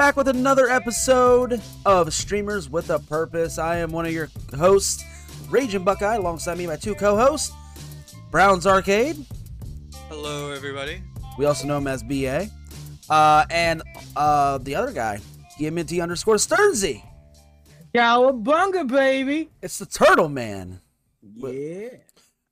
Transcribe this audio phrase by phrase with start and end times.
[0.00, 3.58] back with another episode of Streamers with a Purpose.
[3.58, 5.04] I am one of your hosts,
[5.50, 7.52] Raging Buckeye, alongside me my two co-hosts,
[8.30, 9.18] Brown's Arcade.
[10.08, 11.02] Hello, everybody.
[11.36, 12.48] We also know him as BA,
[13.10, 13.82] uh, and
[14.16, 15.20] uh, the other guy,
[15.58, 17.04] TMNT underscore Stearnzy.
[17.94, 19.50] Cowabunga, baby.
[19.60, 20.80] It's the Turtle Man.
[21.36, 21.90] Yeah.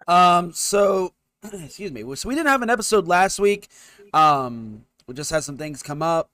[0.07, 1.15] Um, so
[1.51, 2.03] excuse me.
[2.15, 3.69] So we didn't have an episode last week.
[4.13, 6.31] Um, we just had some things come up.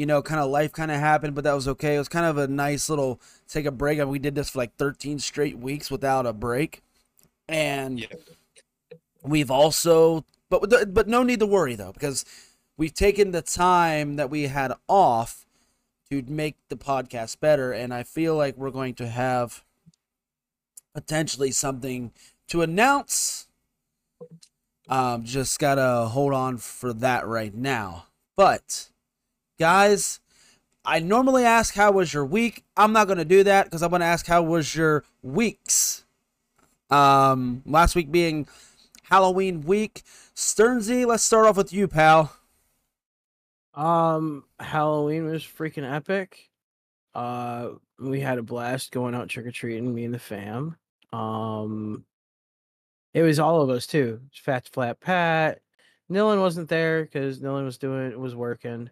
[0.00, 1.96] You know, kind of life kind of happened, but that was okay.
[1.96, 3.98] It was kind of a nice little take a break.
[3.98, 6.80] And we did this for like 13 straight weeks without a break,
[7.48, 8.06] and Yeah.
[9.22, 12.24] we've also, but but no need to worry though, because
[12.78, 15.44] we've taken the time that we had off
[16.10, 19.64] to make the podcast better, and I feel like we're going to have
[20.94, 22.12] potentially something
[22.48, 23.48] to announce.
[24.88, 28.06] Um, just gotta hold on for that right now.
[28.36, 28.89] But
[29.60, 30.20] guys,
[30.86, 32.64] I normally ask how was your week.
[32.78, 36.04] I'm not gonna do that because I'm gonna ask how was your weeks.
[36.88, 38.48] Um, last week being
[39.04, 40.02] Halloween week.
[40.34, 42.32] Stearnzy, let's start off with you, pal.
[43.74, 46.48] Um, Halloween was freaking epic.
[47.14, 50.76] Uh, we had a blast going out trick or treating, me and the fam.
[51.12, 52.06] Um,
[53.12, 54.20] it was all of us too.
[54.32, 55.60] Fat Flat Pat.
[56.10, 58.90] Nillen wasn't there because Nillen was doing was working,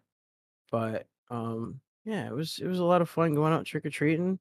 [0.71, 3.91] but um, yeah, it was it was a lot of fun going out trick or
[3.91, 4.39] treating.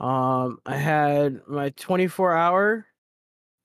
[0.00, 2.86] Um, I had my 24 hour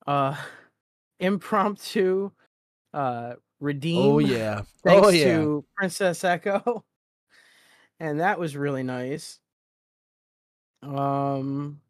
[0.06, 0.36] uh
[1.20, 2.30] impromptu
[2.94, 4.12] uh redeem.
[4.12, 4.62] Oh yeah.
[4.84, 5.24] thanks oh yeah.
[5.24, 6.84] to Princess Echo.
[8.02, 9.40] And that was really nice.
[10.82, 11.82] Um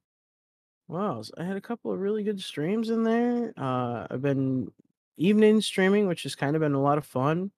[0.89, 1.31] what?
[1.39, 3.53] I had a couple of really good streams in there.
[3.57, 4.73] Uh I've been
[5.17, 7.53] evening streaming, which has kind of been a lot of fun.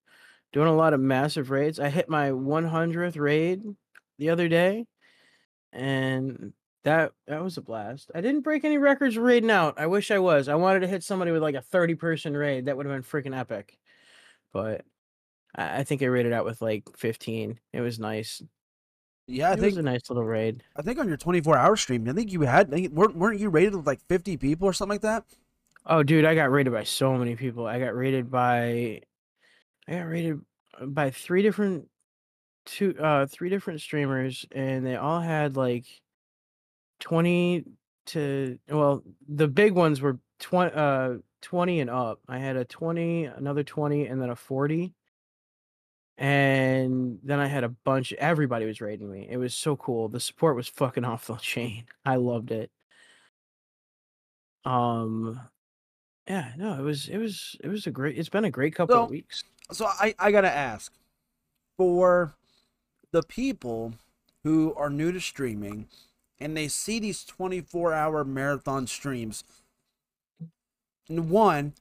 [0.52, 1.80] Doing a lot of massive raids.
[1.80, 3.62] I hit my 100th raid
[4.18, 4.86] the other day
[5.72, 6.52] and
[6.84, 8.10] that that was a blast.
[8.14, 9.74] I didn't break any records raiding out.
[9.78, 10.48] I wish I was.
[10.48, 12.66] I wanted to hit somebody with like a 30 person raid.
[12.66, 13.78] That would have been freaking epic.
[14.52, 14.84] But
[15.54, 17.58] I I think I rated out with like 15.
[17.72, 18.42] It was nice.
[19.28, 20.62] Yeah, I it think was a nice little raid.
[20.76, 23.74] I think on your 24 hour stream, I think you had weren't weren't you rated
[23.74, 25.24] with like 50 people or something like that?
[25.86, 27.66] Oh, dude, I got rated by so many people.
[27.66, 29.02] I got rated by,
[29.96, 30.40] got rated
[30.80, 31.88] uh, by three different,
[32.66, 35.84] two, uh, three different streamers, and they all had like
[37.00, 37.64] 20
[38.06, 42.20] to, well, the big ones were 20, uh, 20 and up.
[42.28, 44.92] I had a 20, another 20, and then a 40.
[46.18, 48.12] And then I had a bunch.
[48.12, 49.26] Everybody was rating me.
[49.28, 50.08] It was so cool.
[50.08, 51.84] The support was fucking off the chain.
[52.04, 52.70] I loved it.
[54.64, 55.40] Um,
[56.28, 58.94] yeah, no, it was it was it was a great it's been a great couple
[58.94, 59.42] So- of weeks.
[59.70, 60.92] So I I gotta ask
[61.76, 62.34] for
[63.12, 63.94] the people
[64.44, 65.88] who are new to streaming
[66.40, 69.44] and they see these 24 hour marathon streams.
[71.08, 71.74] n- One,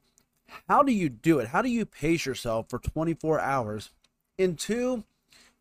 [0.68, 1.48] how do you do it?
[1.48, 3.90] How do you pace yourself for 24 hours?
[4.38, 5.04] And two,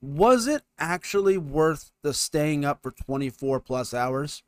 [0.02, 4.44] was it actually worth the staying up for 24 plus hours?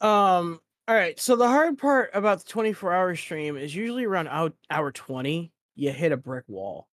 [0.00, 4.28] Um all right, so the hard part about the 24 hour stream is usually around
[4.28, 6.88] out hour 20, you hit a brick wall.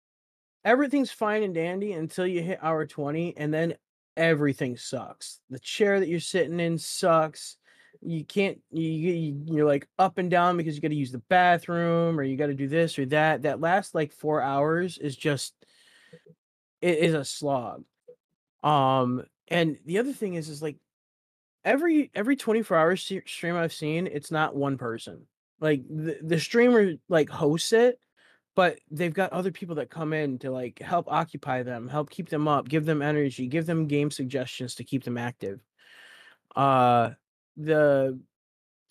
[0.65, 3.75] Everything's fine and dandy until you hit hour 20 and then
[4.17, 5.41] everything sucks.
[5.49, 7.57] The chair that you're sitting in sucks.
[8.03, 11.23] You can't you, you you're like up and down because you got to use the
[11.31, 13.43] bathroom or you got to do this or that.
[13.43, 15.55] That last like 4 hours is just
[16.83, 17.85] it is a slog.
[18.63, 20.77] Um and the other thing is is like
[21.65, 25.27] every every 24 hour stream I've seen, it's not one person.
[25.61, 27.99] Like the, the streamer like hosts it,
[28.55, 32.29] but they've got other people that come in to like help occupy them, help keep
[32.29, 35.61] them up, give them energy, give them game suggestions to keep them active.
[36.55, 37.11] Uh
[37.57, 38.19] the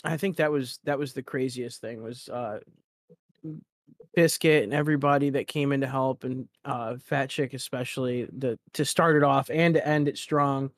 [0.03, 2.59] I think that was that was the craziest thing was uh
[4.13, 8.84] Biscuit and everybody that came in to help and uh Fat Chick especially the to
[8.84, 10.72] start it off and to end it strong.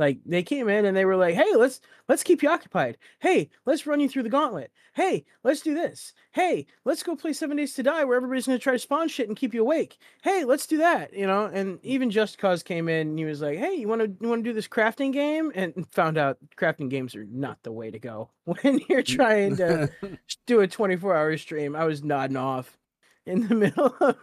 [0.00, 2.96] Like they came in and they were like, "Hey, let's let's keep you occupied.
[3.18, 4.72] Hey, let's run you through the gauntlet.
[4.94, 6.14] Hey, let's do this.
[6.32, 9.28] Hey, let's go play Seven Days to Die, where everybody's gonna try to spawn shit
[9.28, 9.98] and keep you awake.
[10.22, 11.12] Hey, let's do that.
[11.12, 14.00] You know." And even Just Cause came in and he was like, "Hey, you want
[14.00, 17.62] to you want to do this crafting game?" And found out crafting games are not
[17.62, 19.90] the way to go when you're trying to
[20.46, 21.76] do a 24 hour stream.
[21.76, 22.78] I was nodding off
[23.26, 24.16] in the middle of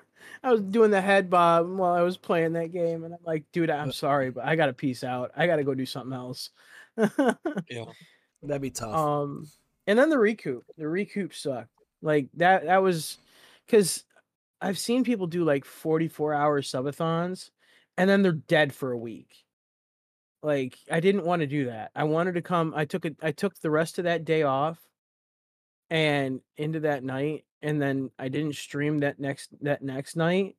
[0.44, 3.45] I was doing the head bob while I was playing that game, and I'm like,
[3.51, 5.31] dude, I'm sorry, but I gotta peace out.
[5.35, 6.50] I gotta go do something else.
[6.97, 7.85] Yeah.
[8.44, 8.95] That'd be tough.
[8.95, 9.47] um,
[9.88, 10.65] and then the recoup.
[10.77, 11.69] The recoup sucked.
[12.01, 12.65] Like that.
[12.65, 13.18] That was
[13.65, 14.03] because
[14.62, 17.50] I've seen people do like 44 hour subathons
[17.97, 19.44] and then they're dead for a week.
[20.44, 21.91] Like I didn't want to do that.
[21.95, 24.79] I wanted to come I took it I took the rest of that day off
[25.89, 30.56] and into that night and then I didn't stream that next that next night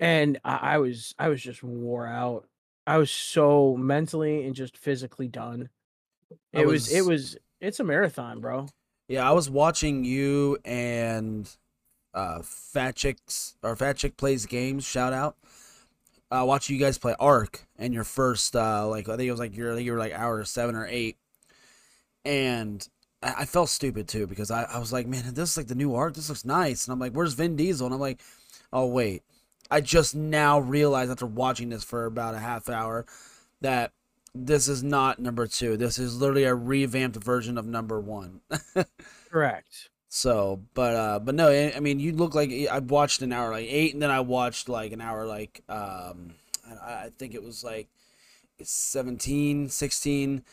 [0.00, 2.48] and I, I was I was just wore out.
[2.86, 5.68] I was so mentally and just physically done.
[6.52, 8.66] It was, it was- was it's a marathon, bro.
[9.08, 11.48] Yeah, I was watching you and
[12.14, 14.84] uh Fat Chicks or Fat Chick plays games.
[14.84, 15.36] Shout out.
[16.30, 19.40] Uh, watching you guys play Ark and your first uh like I think it was
[19.40, 21.16] like your I think you were like hour seven or eight,
[22.24, 22.86] and
[23.22, 25.74] I, I felt stupid too because I, I was like, man, this is like the
[25.74, 26.14] new Ark.
[26.14, 27.86] This looks nice, and I'm like, where's Vin Diesel?
[27.86, 28.20] And I'm like,
[28.72, 29.22] oh wait,
[29.70, 33.06] I just now realized after watching this for about a half hour
[33.60, 33.92] that
[34.34, 35.76] this is not number two.
[35.76, 38.40] This is literally a revamped version of number one.
[39.30, 39.90] Correct.
[40.08, 43.50] So, but uh, but no, I I mean, you look like I watched an hour
[43.50, 46.34] like eight, and then I watched like an hour like um,
[46.66, 47.88] I, I think it was like
[48.62, 50.44] 17, 16,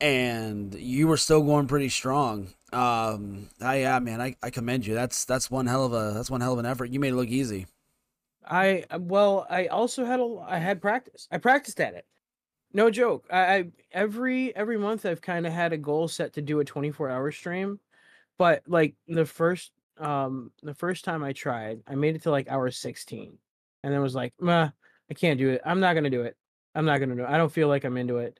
[0.00, 2.48] and you were still going pretty strong.
[2.72, 4.94] Um, I yeah, man, I, I commend you.
[4.94, 6.90] That's that's one hell of a that's one hell of an effort.
[6.90, 7.66] You made it look easy.
[8.46, 11.28] I well, I also had a I had practice.
[11.30, 12.06] I practiced at it.
[12.72, 13.26] No joke.
[13.30, 16.64] I, I every every month I've kind of had a goal set to do a
[16.64, 17.80] 24 hour stream,
[18.38, 22.48] but like the first um the first time I tried, I made it to like
[22.50, 23.38] hour 16,
[23.82, 24.68] and then was like, Meh,
[25.10, 25.62] I can't do it.
[25.64, 26.36] I'm not gonna do it.
[26.74, 27.28] I'm not gonna do it.
[27.28, 28.38] I don't feel like I'm into it.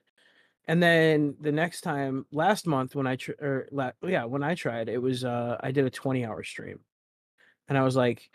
[0.69, 4.55] And then the next time, last month when I tr- or la- yeah when I
[4.55, 6.81] tried, it was uh I did a 20 hour stream,
[7.69, 8.31] and I was like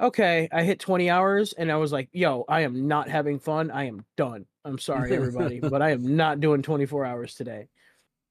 [0.00, 3.70] okay, I hit 20 hours and I was like, yo, I am not having fun.
[3.70, 4.46] I am done.
[4.64, 7.68] I'm sorry, everybody, but I am not doing 24 hours today.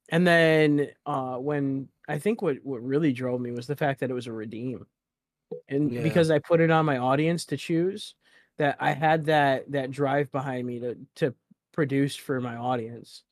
[0.10, 4.12] And then uh when I think what what really drove me was the fact that
[4.12, 4.88] it was a redeem.
[5.68, 6.02] And Yeah.
[6.02, 8.16] because I put it on my audience to choose,
[8.58, 11.36] that I had that that drive behind me to to
[11.74, 13.24] produce for my audience.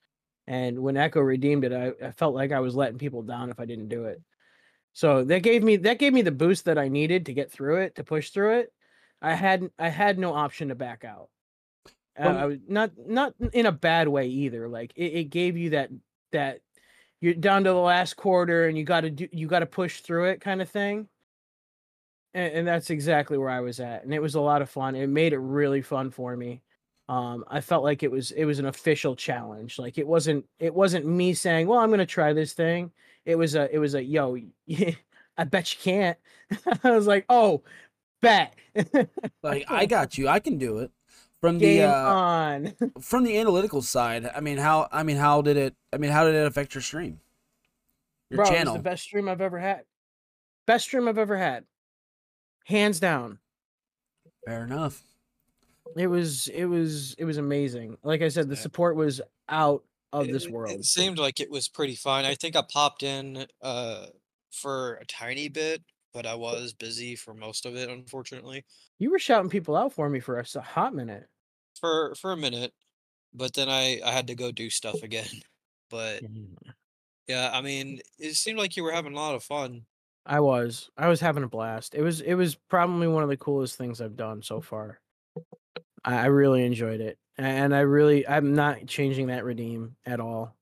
[0.47, 3.59] And when Echo redeemed it, I, I felt like I was letting people down if
[3.59, 4.21] I didn't do it.
[4.93, 7.77] So that gave me that gave me the boost that I needed to get through
[7.77, 8.73] it, to push through it.
[9.21, 11.29] I had I had no option to back out.
[12.19, 14.67] Uh, I was not not in a bad way either.
[14.67, 15.91] Like it, it gave you that
[16.33, 16.59] that
[17.21, 20.01] you're down to the last quarter and you got to do you got to push
[20.01, 21.07] through it kind of thing.
[22.33, 24.95] And, and that's exactly where I was at, and it was a lot of fun.
[24.95, 26.61] It made it really fun for me.
[27.11, 29.77] Um, I felt like it was it was an official challenge.
[29.77, 32.89] Like it wasn't it wasn't me saying, "Well, I'm going to try this thing."
[33.25, 34.37] It was a it was a yo.
[35.37, 36.17] I bet you can't.
[36.85, 37.63] I was like, "Oh,
[38.21, 38.55] bet."
[39.43, 40.29] Like I got you.
[40.29, 40.91] I can do it.
[41.41, 42.73] From the Game uh, on.
[43.01, 45.75] from the analytical side, I mean, how I mean, how did it?
[45.91, 47.19] I mean, how did it affect your stream?
[48.29, 49.83] Your Bro, it was the best stream I've ever had.
[50.65, 51.65] Best stream I've ever had.
[52.67, 53.39] Hands down.
[54.45, 55.03] Fair enough.
[55.95, 57.97] It was it was it was amazing.
[58.03, 59.83] Like I said, the support was out
[60.13, 60.79] of this it- world.
[60.79, 62.25] It seemed like it was pretty fun.
[62.25, 64.07] I think I popped in uh
[64.51, 65.83] for a tiny bit,
[66.13, 68.65] but I was busy for most of it, unfortunately.
[68.99, 71.29] You were shouting people out for me for a hot minute.
[71.79, 72.73] For for a minute.
[73.33, 75.27] But then I I had to go do stuff again.
[75.89, 76.23] But
[77.27, 79.85] yeah, I mean, it seemed like you were having a lot of fun.
[80.25, 80.89] I was.
[80.97, 81.95] I was having a blast.
[81.95, 85.00] It was it was probably one of the coolest things I've done so far.
[86.03, 87.17] I, really enjoyed it.
[87.37, 90.55] And I really I'm not changing that redeem at all.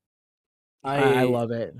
[0.82, 1.74] I, I love it.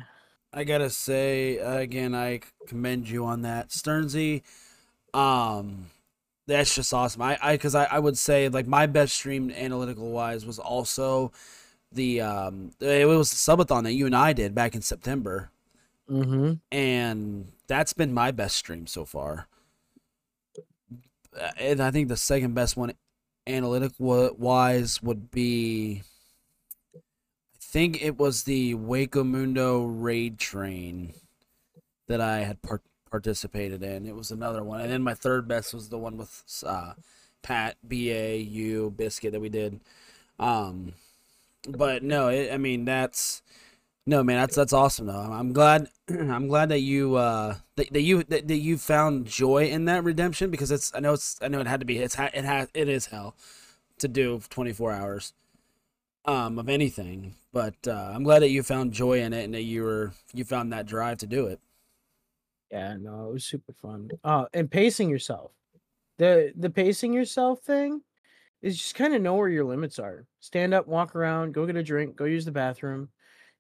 [0.53, 4.43] I gotta say uh, again, I commend you on that, Stearnzy.
[5.15, 5.87] Um,
[6.47, 7.23] that's just awesome.
[7.23, 11.33] I, I, because I, I would say like my best stream analytical wise was also
[11.93, 15.51] the um, it was the subathon that you and I did back in September,
[16.11, 16.55] Mm-hmm.
[16.73, 19.47] and that's been my best stream so far.
[21.41, 22.93] Uh, And I think the second best one,
[23.51, 26.03] analytic wise, would be.
[26.95, 26.99] I
[27.59, 31.15] think it was the Hueco Mundo raid train
[32.09, 34.07] that I had part- participated in.
[34.07, 36.95] It was another one, and then my third best was the one with uh,
[37.43, 39.81] Pat, BA, you, Biscuit that we did.
[40.39, 40.95] Um,
[41.69, 43.43] but no, it, I mean that's
[44.07, 45.19] no man, that's that's awesome though.
[45.19, 49.67] I'm, glad I'm glad that you uh that, that you that, that you found joy
[49.67, 52.17] in that redemption because it's I know it's I know it had to be it's
[52.19, 53.35] it has it is hell
[53.99, 55.33] to do 24 hours
[56.25, 59.63] um of anything, but uh, I'm glad that you found joy in it and that
[59.63, 61.61] you were you found that drive to do it.
[62.71, 64.11] Yeah, no, it was super fun.
[64.25, 65.53] Uh and pacing yourself.
[66.19, 68.03] The the pacing yourself thing
[68.63, 70.27] is just kind of know where your limits are.
[70.41, 73.09] Stand up, walk around, go get a drink, go use the bathroom.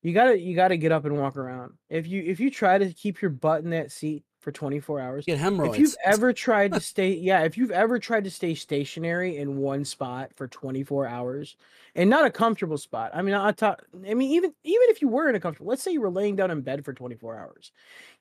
[0.02, 1.74] You gotta you gotta get up and walk around.
[1.88, 5.24] If you if you try to keep your butt in that seat for 24 hours.
[5.26, 5.74] Get hemorrhoids.
[5.74, 9.58] If you've ever tried to stay, yeah, if you've ever tried to stay stationary in
[9.58, 11.56] one spot for 24 hours
[11.94, 15.08] and not a comfortable spot, I mean, I thought, I mean, even even if you
[15.08, 17.70] were in a comfortable, let's say you were laying down in bed for 24 hours,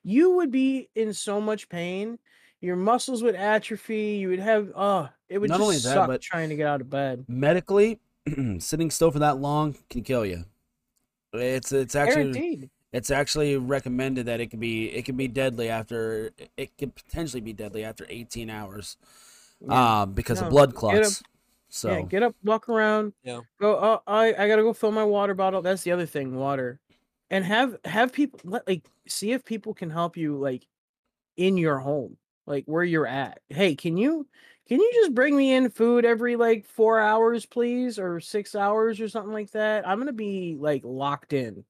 [0.02, 2.18] you would be in so much pain.
[2.60, 4.16] Your muscles would atrophy.
[4.20, 6.82] You would have, oh, it would Not just only that, but- trying to get out
[6.82, 7.24] of bed.
[7.26, 7.98] medically,
[8.58, 10.44] sitting still for that long can kill you.
[11.32, 12.70] It's it's actually Guaranteed.
[12.92, 17.40] it's actually recommended that it can be it can be deadly after it could potentially
[17.40, 18.96] be deadly after 18 hours
[19.60, 20.00] Yeah.
[20.02, 21.22] um because No, of blood get up- clots
[21.68, 23.12] so Yeah, get up, walk around.
[23.22, 23.42] Yeah.
[23.60, 23.76] Go.
[23.80, 25.62] Oh, I I gotta go fill my water bottle.
[25.62, 26.80] That's the other thing, water,
[27.30, 30.66] and have have people let like see if people can help you like
[31.36, 33.38] in your home, like where you're at.
[33.50, 34.26] Hey, can you
[34.70, 39.00] can you just bring me in food every like four hours, please, or six hours
[39.00, 39.86] or something like that?
[39.86, 41.64] I'm gonna be like locked in.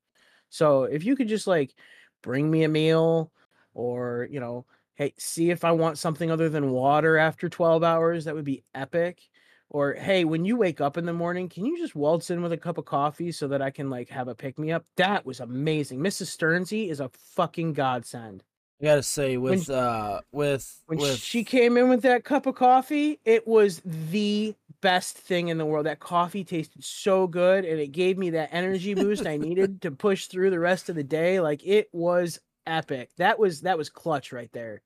[0.50, 1.74] So if you could just like
[2.22, 3.32] bring me a meal,
[3.72, 4.66] or you know,
[4.96, 8.64] hey, see if I want something other than water after 12 hours, that would be
[8.74, 9.22] epic
[9.70, 12.52] or hey when you wake up in the morning can you just waltz in with
[12.52, 15.24] a cup of coffee so that i can like have a pick me up that
[15.24, 18.42] was amazing mrs stearnzy is a fucking godsend
[18.80, 22.46] i gotta say When- with uh with when with she came in with that cup
[22.46, 25.86] of coffee it was the best thing in the world.
[25.86, 29.90] That coffee tasted so good and it gave me that energy boost i needed to
[29.90, 31.40] push through the rest of the day.
[31.40, 33.10] Like it was epic.
[33.18, 34.82] That was that was clutch right there.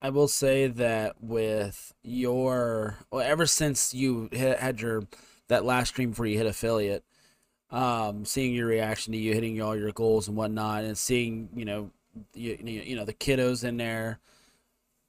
[0.00, 5.04] I will say that with your well, ever since you hit, had your
[5.48, 7.04] that last stream before you hit affiliate,
[7.70, 11.64] um, seeing your reaction to you hitting all your goals and whatnot, and seeing you
[11.64, 11.90] know
[12.34, 14.18] you, you know the kiddos in there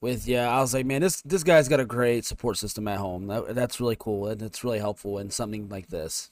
[0.01, 2.99] with yeah, I was like, man, this this guy's got a great support system at
[2.99, 3.27] home.
[3.27, 6.31] That, that's really cool and it's really helpful in something like this.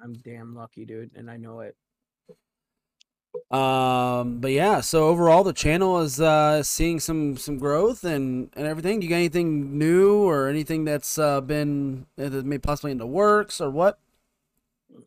[0.00, 1.76] i'm damn lucky dude and i know it
[3.50, 8.66] Um, but yeah, so overall the channel is uh seeing some some growth and and
[8.66, 9.00] everything.
[9.00, 12.98] Do you got anything new or anything that's uh been uh, that may possibly in
[12.98, 13.98] the works or what?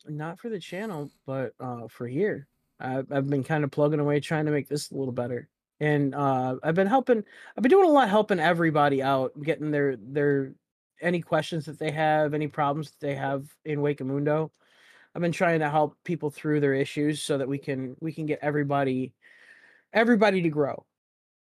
[0.08, 2.48] not for the channel, but uh, for here.
[2.80, 5.48] I've, I've been kind of plugging away trying to make this a little better.
[5.80, 7.24] And uh, I've been helping.
[7.56, 10.54] I've been doing a lot helping everybody out, getting their their
[11.02, 14.52] any questions that they have, any problems that they have in Hueco Mundo.
[15.14, 18.26] I've been trying to help people through their issues so that we can we can
[18.26, 19.14] get everybody
[19.94, 20.86] everybody to grow.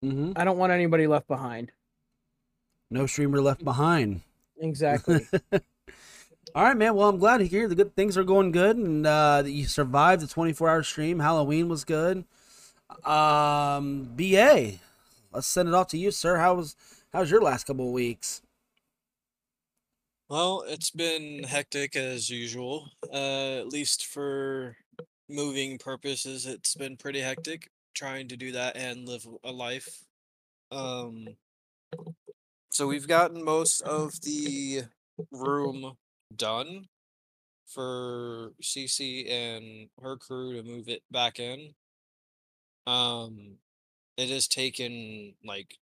[0.03, 0.33] Mm-hmm.
[0.35, 1.71] I don't want anybody left behind.
[2.89, 4.21] No streamer left behind.
[4.59, 5.27] Exactly.
[6.55, 6.95] All right, man.
[6.95, 9.65] Well, I'm glad to hear the good things are going good and uh, that you
[9.65, 11.19] survived the 24 hour stream.
[11.19, 12.23] Halloween was good.
[13.03, 14.73] Um, BA,
[15.33, 16.37] let's send it off to you, sir.
[16.37, 16.75] How was
[17.11, 18.41] how's your last couple of weeks?
[20.29, 22.89] Well, it's been hectic as usual.
[23.11, 24.77] Uh, at least for
[25.29, 30.03] moving purposes, it's been pretty hectic trying to do that and live a life.
[30.71, 31.27] Um,
[32.69, 34.83] so we've gotten most of the
[35.31, 35.97] room
[36.35, 36.87] done
[37.65, 41.73] for CC and her crew to move it back in.
[42.85, 43.57] Um,
[44.15, 45.77] it has taken like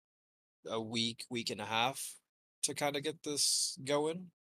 [0.67, 2.15] a week, week and a half
[2.63, 4.31] to kind of get this going.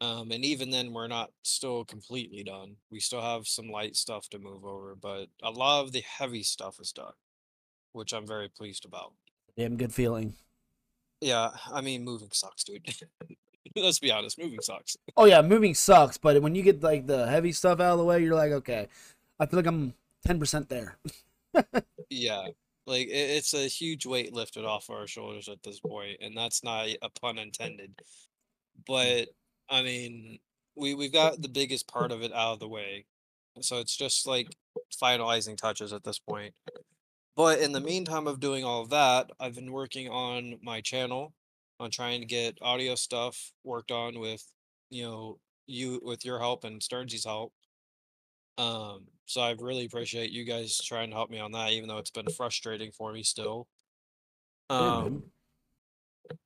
[0.00, 2.76] Um, and even then, we're not still completely done.
[2.90, 6.42] We still have some light stuff to move over, but a lot of the heavy
[6.42, 7.12] stuff is done,
[7.92, 9.12] which I'm very pleased about.
[9.58, 10.36] Damn good feeling.
[11.20, 12.94] Yeah, I mean, moving sucks, dude.
[13.76, 14.96] Let's be honest, moving sucks.
[15.16, 18.04] Oh yeah, moving sucks, but when you get like the heavy stuff out of the
[18.04, 18.88] way, you're like, okay,
[19.38, 19.94] I feel like I'm
[20.26, 20.96] ten percent there.
[22.12, 22.48] Yeah,
[22.86, 26.64] like it, it's a huge weight lifted off our shoulders at this point, and that's
[26.64, 27.94] not a pun intended.
[28.86, 29.28] But
[29.68, 30.40] I mean,
[30.74, 33.06] we we've got the biggest part of it out of the way,
[33.60, 34.48] so it's just like
[35.00, 36.54] finalizing touches at this point.
[37.36, 41.32] But in the meantime of doing all of that, I've been working on my channel,
[41.80, 44.44] on trying to get audio stuff worked on with,
[44.90, 47.52] you know, you with your help and Stearnzy's help.
[48.58, 51.98] Um, so I really appreciate you guys trying to help me on that, even though
[51.98, 53.66] it's been frustrating for me still.
[54.68, 55.24] Um,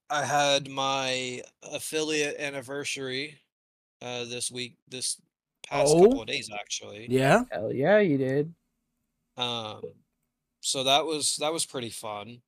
[0.09, 3.41] I had my affiliate anniversary
[4.01, 5.21] uh this week, this
[5.69, 6.21] past couple Oh?
[6.23, 7.07] of days actually.
[7.11, 7.45] Yeah.
[7.51, 8.55] Hell yeah, you did.
[9.37, 9.83] Um,
[10.61, 12.43] so that was that was pretty fun.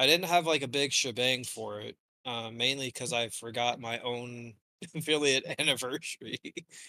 [0.00, 3.98] I didn't have like a big shebang for it, uh, mainly because I forgot my
[4.00, 4.54] own
[4.96, 6.38] affiliate anniversary.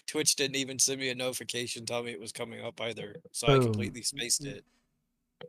[0.07, 3.49] Twitch didn't even send me a notification telling me it was coming up either, so
[3.49, 4.63] I completely spaced it.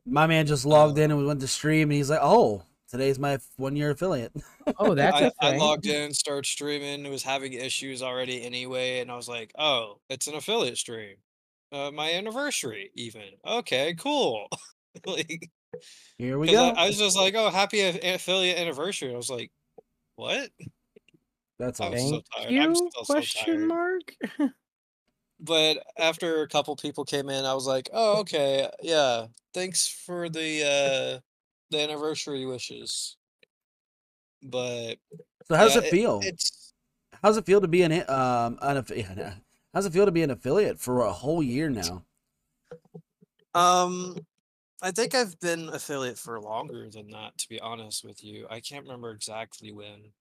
[0.04, 3.38] My man just logged in and went to stream, and he's like, "Oh, today's my
[3.56, 4.32] one year affiliate."
[4.76, 5.60] Oh, that's I, a I thing.
[5.60, 10.26] logged in, started streaming, was having issues already anyway, and I was like, "Oh, it's
[10.26, 11.18] an affiliate stream,
[11.70, 13.34] uh, my anniversary even.
[13.46, 14.48] Okay, cool."
[15.06, 15.50] like,
[16.18, 16.68] Here we 'Cause go.
[16.76, 19.52] I, I was just like, "Oh, happy affiliate anniversary." I was like,
[20.16, 20.52] "What?"
[21.58, 22.20] That's I awesome.
[22.22, 22.56] so Thank.
[22.60, 22.74] I'm you?
[22.74, 23.68] still so Question tired.
[23.68, 24.16] mark.
[25.40, 29.28] But after a couple people came in, I was like, "Oh, okay, yeah.
[29.54, 31.20] Thanks for the uh
[31.70, 33.16] the anniversary wishes."
[34.42, 34.98] But
[35.44, 36.20] So how does yeah, it feel?
[36.28, 36.74] It's
[37.14, 39.34] How does it feel to be an um an aff- yeah, no.
[39.74, 42.06] how's it feel to be an affiliate for a whole year now?
[43.54, 44.16] um
[44.82, 48.46] I think I've been affiliate for longer than that, to be honest with you.
[48.50, 50.12] I can't remember exactly when.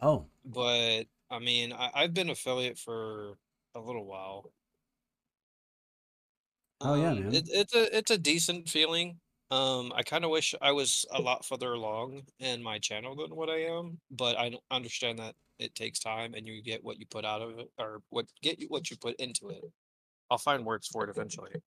[0.00, 3.38] Oh, But I mean, I, I've been affiliate for
[3.74, 4.52] a little while.
[6.80, 7.32] Oh, yeah, Um, man.
[7.32, 9.20] It, it's a it's a decent feeling.
[9.50, 13.34] Um, I kind of wish I was a lot further along in my channel than
[13.36, 17.06] what I am, but I understand that it takes time and you get what you
[17.06, 19.64] put out of it, or what get you what you put into it.
[20.30, 21.62] I'll find words for it eventually.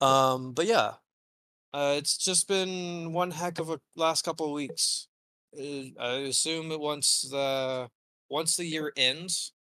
[0.00, 0.94] Um, but yeah,
[1.72, 5.08] uh, it's just been one heck of a last couple of weeks.
[5.58, 7.88] Uh, I assume that once the
[8.28, 9.52] once the year ends,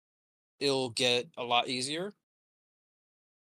[0.59, 2.13] it'll get a lot easier.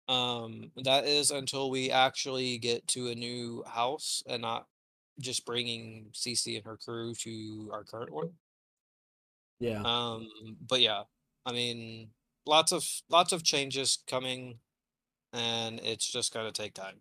[0.08, 4.66] Um, that is until we actually get to a new house and not
[5.20, 8.30] just bringing Cece and her crew to our current one.
[9.60, 9.82] yeah.
[9.84, 10.28] Um,
[10.66, 11.02] but yeah,
[11.46, 12.10] I mean,
[12.46, 14.58] lots of lots of changes coming,
[15.34, 17.00] and it's just gonna take time.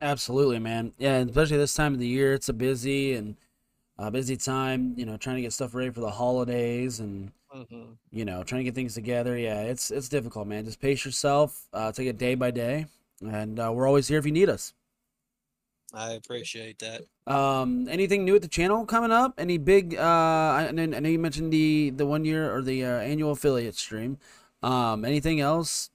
[0.00, 0.92] Absolutely, man.
[0.98, 3.36] Yeah, especially this time of the year, it's a busy and
[3.98, 4.94] a busy time.
[4.98, 8.60] You know, trying to get stuff ready for the holidays and hmm you know trying
[8.60, 9.38] to get things together.
[9.38, 10.64] Yeah, it's it's difficult, man.
[10.66, 11.68] Just pace yourself.
[11.72, 12.86] Uh, take it day by day,
[13.22, 14.74] and uh, we're always here if you need us.
[15.92, 17.02] I appreciate that.
[17.26, 19.34] Um, anything new at the channel coming up?
[19.38, 19.94] Any big?
[19.96, 23.74] Uh, I, I know you mentioned the the one year or the uh, annual affiliate
[23.76, 24.18] stream.
[24.62, 25.90] Um, anything else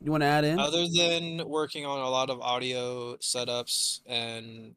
[0.00, 0.58] you want to add in?
[0.58, 4.74] Other than working on a lot of audio setups and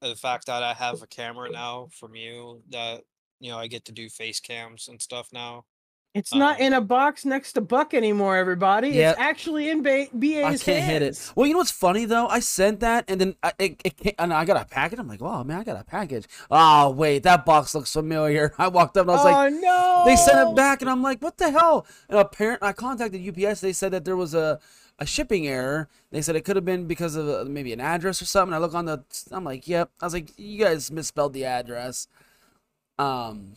[0.00, 3.02] the fact that I have a camera now from you, that
[3.40, 5.64] you know I get to do face cams and stuff now.
[6.14, 8.90] It's not Um, in a box next to Buck anymore, everybody.
[8.90, 9.12] Yep.
[9.12, 11.32] It's actually in ba- BA's I can't hit it.
[11.34, 12.26] Well, you know what's funny though?
[12.26, 14.98] I sent that, and then I, it, it and I got a package.
[14.98, 16.26] I'm like, oh man, I got a package.
[16.50, 18.52] Oh wait, that box looks familiar.
[18.58, 20.02] I walked up and I was like, oh like, no!
[20.04, 21.86] they sent it back, and I'm like, what the hell?
[22.10, 23.60] And apparently, I contacted UPS.
[23.62, 24.60] They said that there was a
[24.98, 25.88] a shipping error.
[26.10, 28.54] They said it could have been because of uh, maybe an address or something.
[28.54, 29.90] I look on the, I'm like, yep.
[30.00, 32.06] I was like, you guys misspelled the address.
[32.98, 33.54] Um,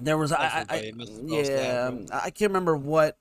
[0.00, 2.20] there was I, I, I Everybody misspells the yeah.
[2.22, 3.16] I can't remember what.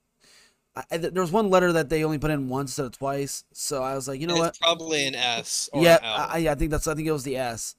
[0.75, 3.81] I, there was one letter that they only put in once instead of twice, so
[3.81, 4.59] I was like, you know what?
[4.59, 5.69] probably an S.
[5.73, 6.47] Or yeah, an.
[6.47, 7.75] I, I think that's I think it was the S.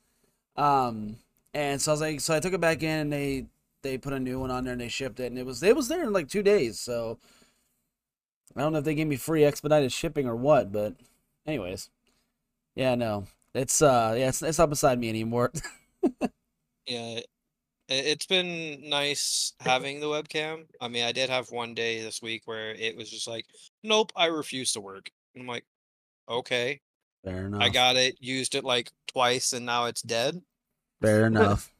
[0.56, 1.16] Um,
[1.54, 3.46] and so I was like, so I took it back in, and they
[3.82, 5.76] they put a new one on there, and they shipped it, and it was it
[5.76, 6.80] was there in like two days.
[6.80, 7.18] So
[8.56, 10.94] I don't know if they gave me free expedited shipping or what, but
[11.46, 11.90] anyways,
[12.74, 15.52] yeah, no, it's uh, yeah, it's, it's not beside me anymore.
[16.88, 17.20] Yeah,
[17.88, 20.66] it's been nice having the webcam.
[20.80, 23.46] I mean, I did have one day this week where it was just like,
[23.82, 25.10] nope, I refuse to work.
[25.34, 25.64] And I'm like,
[26.28, 26.80] okay,
[27.24, 27.62] Fair enough.
[27.62, 30.40] I got it, used it like twice, and now it's dead.
[31.02, 31.72] Fair enough.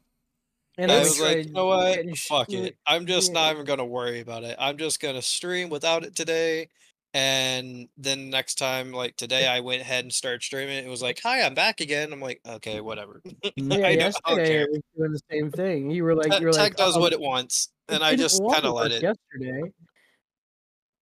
[0.77, 2.17] And I then we was like, you know what?
[2.17, 2.77] Fuck it.
[2.85, 4.55] I'm just not even gonna worry about it.
[4.59, 6.69] I'm just gonna stream without it today.
[7.13, 10.83] And then next time, like today, I went ahead and started streaming.
[10.85, 13.21] It was like, "Hi, I'm back again." I'm like, "Okay, whatever."
[13.57, 13.79] Mm.
[13.79, 14.61] Yeah, I don't, I don't yesterday.
[14.61, 15.89] I was doing the same thing.
[15.89, 18.15] You were like, Tech, you were like, tech does "Oh, what it wants, and I
[18.15, 19.01] just kind of let it.
[19.01, 19.71] yesterday.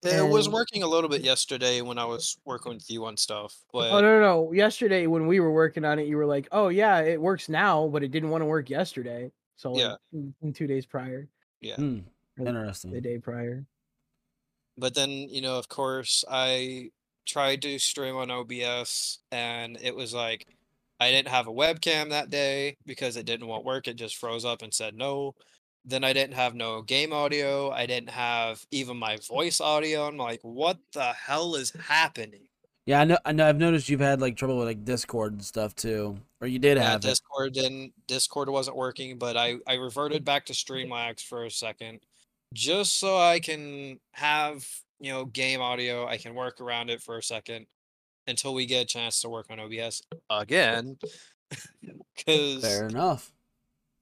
[0.04, 3.56] It was working a little bit yesterday when I was working with you on stuff,
[3.72, 4.52] but Oh no, no, no!
[4.52, 7.88] Yesterday when we were working on it, you were like, "Oh yeah, it works now,
[7.88, 9.96] but it didn't want to work yesterday." So like, Yeah.
[10.12, 11.28] in- in two days prior,
[11.60, 11.76] yeah.
[11.76, 11.98] Hmm,
[12.38, 13.66] or the day prior.
[14.78, 16.90] But then, you know, of course, I
[17.26, 20.46] tried to stream on OBS and it was like
[21.00, 23.88] I didn't have a webcam that day because it didn't want work.
[23.88, 25.34] It just froze up and said no.
[25.84, 27.70] Then I didn't have no game audio.
[27.70, 30.06] I didn't have even my voice audio.
[30.06, 32.48] I'm like, what the hell is happening?
[32.86, 33.18] Yeah, I know.
[33.24, 33.46] I know.
[33.48, 36.78] I've noticed you've had like trouble with like Discord and stuff too, or you did
[36.78, 37.18] Yeah, have it.
[37.18, 42.00] Discord didn't Discord wasn't working, but I I reverted back to Streamlabs for a second,
[42.54, 44.66] just so I can have
[45.00, 46.06] you know game audio.
[46.06, 47.66] I can work around it for a second
[48.26, 50.98] until we get a chance to work on OBS again,
[52.16, 53.32] because Fair enough.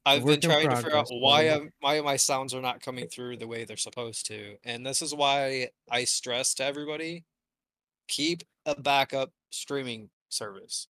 [0.05, 1.45] I've Work been in trying to figure out why.
[1.45, 5.03] I'm, why my sounds are not coming through the way they're supposed to, and this
[5.03, 7.25] is why I stress to everybody:
[8.07, 10.87] keep a backup streaming service.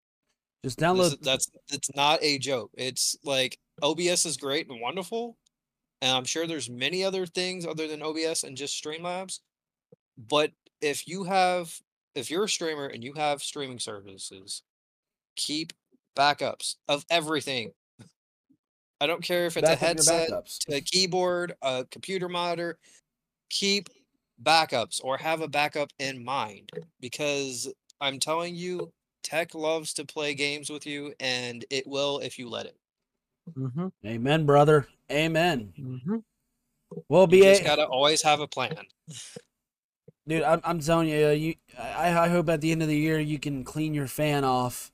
[0.65, 1.07] Just download.
[1.07, 2.71] is- that's it's not a joke.
[2.75, 5.37] It's like OBS is great and wonderful,
[6.03, 9.41] and I'm sure there's many other things other than OBS and just Streamlabs.
[10.17, 11.81] But if you have
[12.15, 14.63] if you're a streamer and you have streaming services,
[15.37, 15.73] keep
[16.17, 17.73] backups of everything.
[19.01, 20.31] I don't care if it's Back a headset,
[20.69, 22.79] a keyboard, a computer monitor.
[23.49, 23.89] Keep
[24.43, 30.35] backups or have a backup in mind because I'm telling you, tech loves to play
[30.35, 32.77] games with you and it will if you let it.
[33.57, 33.89] Mm-hmm.
[34.07, 34.87] Amen, brother.
[35.11, 35.73] Amen.
[35.79, 36.17] Mm-hmm.
[37.09, 38.77] Well, You BA, just gotta always have a plan.
[40.27, 42.97] dude, I'm, I'm telling you, uh, you, I, I hope at the end of the
[42.97, 44.93] year you can clean your fan off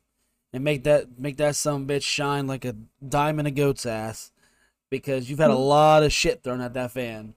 [0.52, 2.74] and make that make that some bitch shine like a
[3.06, 4.32] dime in a goat's ass
[4.90, 7.34] because you've had a lot of shit thrown at that fan.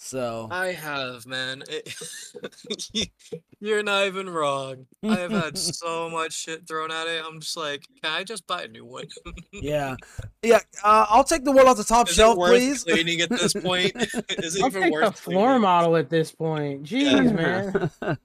[0.00, 1.64] So I have, man.
[1.68, 3.10] It,
[3.60, 4.86] you're not even wrong.
[5.02, 7.22] I have had so much shit thrown at it.
[7.26, 9.06] I'm just like, can I just buy a new one?
[9.52, 9.96] yeah,
[10.40, 10.60] yeah.
[10.84, 12.84] Uh, I'll take the one off the top Is shelf, it worth please.
[12.84, 13.92] cleaning at this point?
[13.96, 15.62] Is it I'll even take worth the floor cleaning?
[15.62, 16.84] model at this point.
[16.84, 18.16] Jeez, man.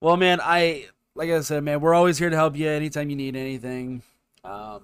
[0.00, 3.16] well, man, I like I said, man, we're always here to help you anytime you
[3.16, 4.02] need anything.
[4.42, 4.80] Um,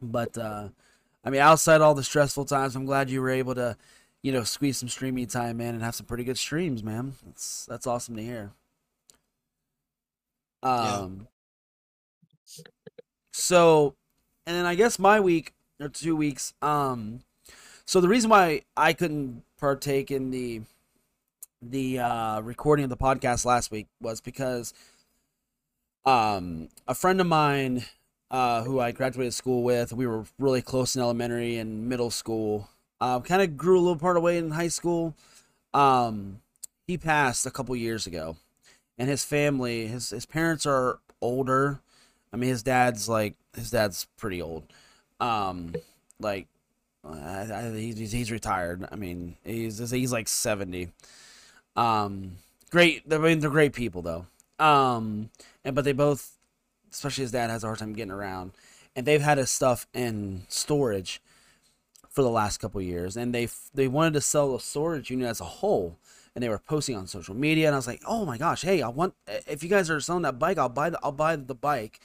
[0.00, 0.68] but uh,
[1.24, 3.76] I mean, outside all the stressful times, I'm glad you were able to,
[4.24, 7.12] you know, squeeze some streaming time in and have some pretty good streams, man.
[7.26, 8.52] That's that's awesome to hear.
[10.62, 11.28] Um.
[13.34, 13.94] So,
[14.46, 16.54] and then I guess my week or two weeks.
[16.62, 17.20] Um,
[17.84, 20.62] so the reason why I couldn't partake in the
[21.60, 24.72] the uh, recording of the podcast last week was because
[26.06, 27.84] um, a friend of mine
[28.30, 32.70] uh, who I graduated school with, we were really close in elementary and middle school.
[33.00, 35.14] Uh, kind of grew a little part away in high school.
[35.72, 36.40] Um,
[36.86, 38.36] he passed a couple years ago,
[38.98, 41.80] and his family, his his parents are older.
[42.32, 44.64] I mean, his dad's like his dad's pretty old.
[45.20, 45.74] Um,
[46.20, 46.46] like
[47.04, 48.86] I, I, he's he's retired.
[48.90, 50.88] I mean, he's he's like seventy.
[51.76, 52.36] Um,
[52.70, 53.02] great.
[53.10, 54.26] I mean, they're great people though.
[54.58, 55.30] Um,
[55.64, 56.36] and but they both,
[56.92, 58.52] especially his dad, has a hard time getting around,
[58.94, 61.20] and they've had his stuff in storage
[62.14, 65.40] for the last couple years, and they they wanted to sell the storage unit as
[65.40, 65.98] a whole,
[66.34, 68.82] and they were posting on social media, and I was like, oh my gosh, hey,
[68.82, 69.14] I want
[69.48, 72.00] if you guys are selling that bike, I'll buy the I'll buy the bike.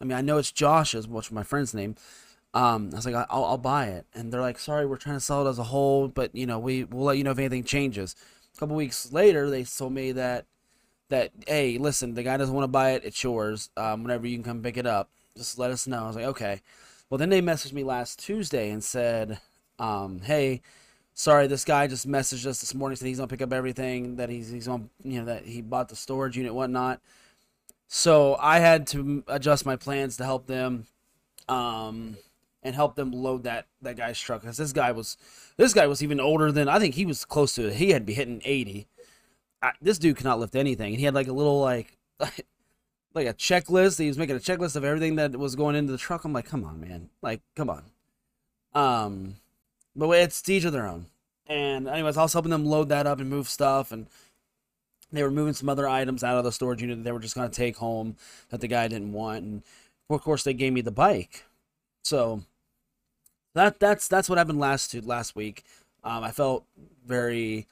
[0.00, 1.94] I mean, I know it's Josh's, which is my friend's name.
[2.54, 5.20] Um, I was like, I'll, I'll buy it, and they're like, sorry, we're trying to
[5.20, 7.62] sell it as a whole, but you know, we we'll let you know if anything
[7.64, 8.16] changes.
[8.56, 10.44] A couple weeks later, they told me that
[11.08, 13.70] that hey, listen, the guy doesn't want to buy it, it's yours.
[13.76, 16.02] Um, whenever you can come pick it up, just let us know.
[16.02, 16.62] I was like, okay.
[17.08, 19.38] Well, then they messaged me last Tuesday and said,
[19.82, 20.62] um, hey,
[21.12, 24.30] sorry, this guy just messaged us this morning said he's gonna pick up everything that
[24.30, 27.00] he's he's on, you know, that he bought the storage unit, whatnot.
[27.88, 30.86] So I had to adjust my plans to help them,
[31.48, 32.16] um,
[32.62, 35.16] and help them load that that guy's truck because this guy was
[35.56, 38.06] this guy was even older than I think he was close to he had to
[38.06, 38.86] be hitting eighty.
[39.60, 41.98] I, this dude cannot lift anything, and he had like a little like
[43.14, 43.98] like a checklist.
[43.98, 46.24] He was making a checklist of everything that was going into the truck.
[46.24, 47.82] I'm like, come on, man, like come on.
[48.74, 49.36] Um,
[49.94, 51.06] but it's each of their own.
[51.46, 54.06] And anyways, I was helping them load that up and move stuff, and
[55.10, 57.34] they were moving some other items out of the storage unit that they were just
[57.34, 58.16] gonna take home
[58.50, 59.62] that the guy didn't want, and
[60.08, 61.44] of course they gave me the bike.
[62.04, 62.42] So
[63.54, 65.64] that that's that's what happened last to last week.
[66.04, 66.64] Um, I felt
[67.06, 67.66] very.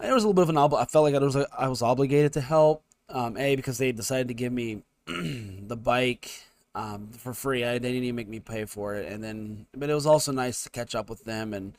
[0.00, 2.32] There was a little bit of an I felt like I was I was obligated
[2.34, 2.82] to help.
[3.08, 6.30] Um, a because they decided to give me the bike
[6.74, 7.64] um, for free.
[7.64, 10.32] I, they didn't even make me pay for it, and then but it was also
[10.32, 11.76] nice to catch up with them and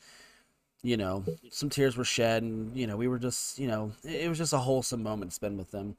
[0.82, 4.22] you know some tears were shed and you know we were just you know it,
[4.24, 5.96] it was just a wholesome moment to spend with them.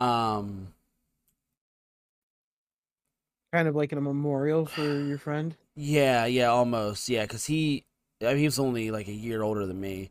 [0.00, 0.68] Um,
[3.52, 5.56] Kind of like in a memorial for your friend.
[5.74, 7.08] Yeah, yeah, almost.
[7.08, 7.84] Yeah, because he,
[8.22, 10.10] I mean, he was only like a year older than me,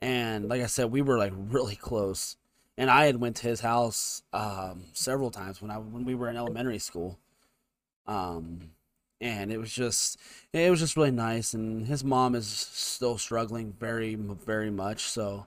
[0.00, 2.36] and like I said, we were like really close.
[2.78, 6.28] And I had went to his house um, several times when I when we were
[6.28, 7.18] in elementary school,
[8.06, 8.70] um,
[9.20, 10.18] and it was just
[10.52, 11.54] it was just really nice.
[11.54, 15.04] And his mom is still struggling very very much.
[15.04, 15.46] So,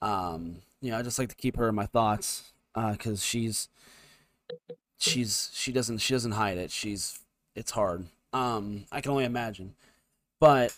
[0.00, 3.68] um, you know, I just like to keep her in my thoughts because she's
[4.98, 6.70] she's she doesn't she doesn't hide it.
[6.70, 7.20] She's
[7.54, 8.06] it's hard.
[8.32, 9.74] Um, I can only imagine.
[10.40, 10.74] But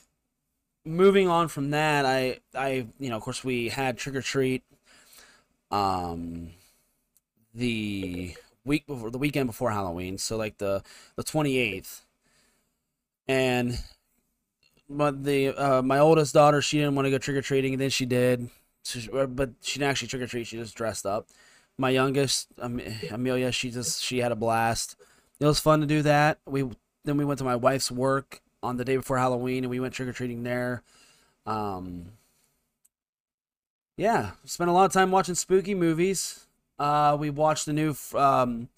[0.84, 4.62] moving on from that, I I you know, of course we had trick or treat
[5.70, 6.50] um
[7.54, 10.82] the week before the weekend before Halloween, so like the
[11.16, 12.02] the 28th.
[13.26, 13.78] And
[14.88, 17.80] but the uh, my oldest daughter, she didn't want to go trick or treating, and
[17.80, 18.50] then she did.
[18.82, 20.46] So she- uh, but she didn't actually trick or treat.
[20.46, 21.28] She just dressed up.
[21.78, 24.96] My youngest, Am- Amelia, she just she had a blast.
[25.40, 26.38] It was fun to do that.
[26.46, 26.64] We
[27.04, 29.94] then we went to my wife's work on the day before Halloween, and we went
[29.94, 30.82] trick or treating there.
[31.46, 32.06] Um,
[33.96, 36.46] yeah, spent a lot of time watching spooky movies.
[36.78, 38.68] Uh, we watched the new um,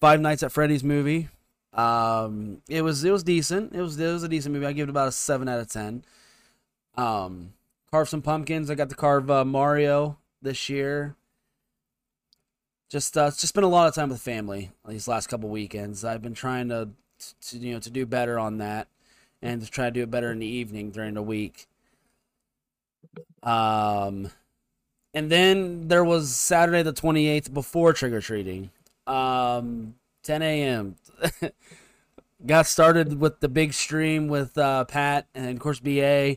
[0.00, 1.28] Five Nights at Freddy's movie.
[1.72, 3.74] Um, it was it was decent.
[3.74, 4.66] It was it was a decent movie.
[4.66, 6.04] I give it about a seven out of ten.
[6.96, 7.52] Um,
[7.90, 8.70] carve some pumpkins.
[8.70, 11.16] I got to carve uh, Mario this year.
[12.88, 16.04] Just uh, just spent a lot of time with family these last couple weekends.
[16.04, 16.88] I've been trying to,
[17.48, 18.88] to you know to do better on that,
[19.42, 21.66] and to try to do it better in the evening during the week.
[23.42, 24.30] Um,
[25.14, 28.70] and then there was Saturday the twenty eighth before trick or treating.
[29.06, 29.94] Um,
[30.26, 30.96] 10 a.m.
[32.46, 36.36] Got started with the big stream with uh, Pat and of course BA.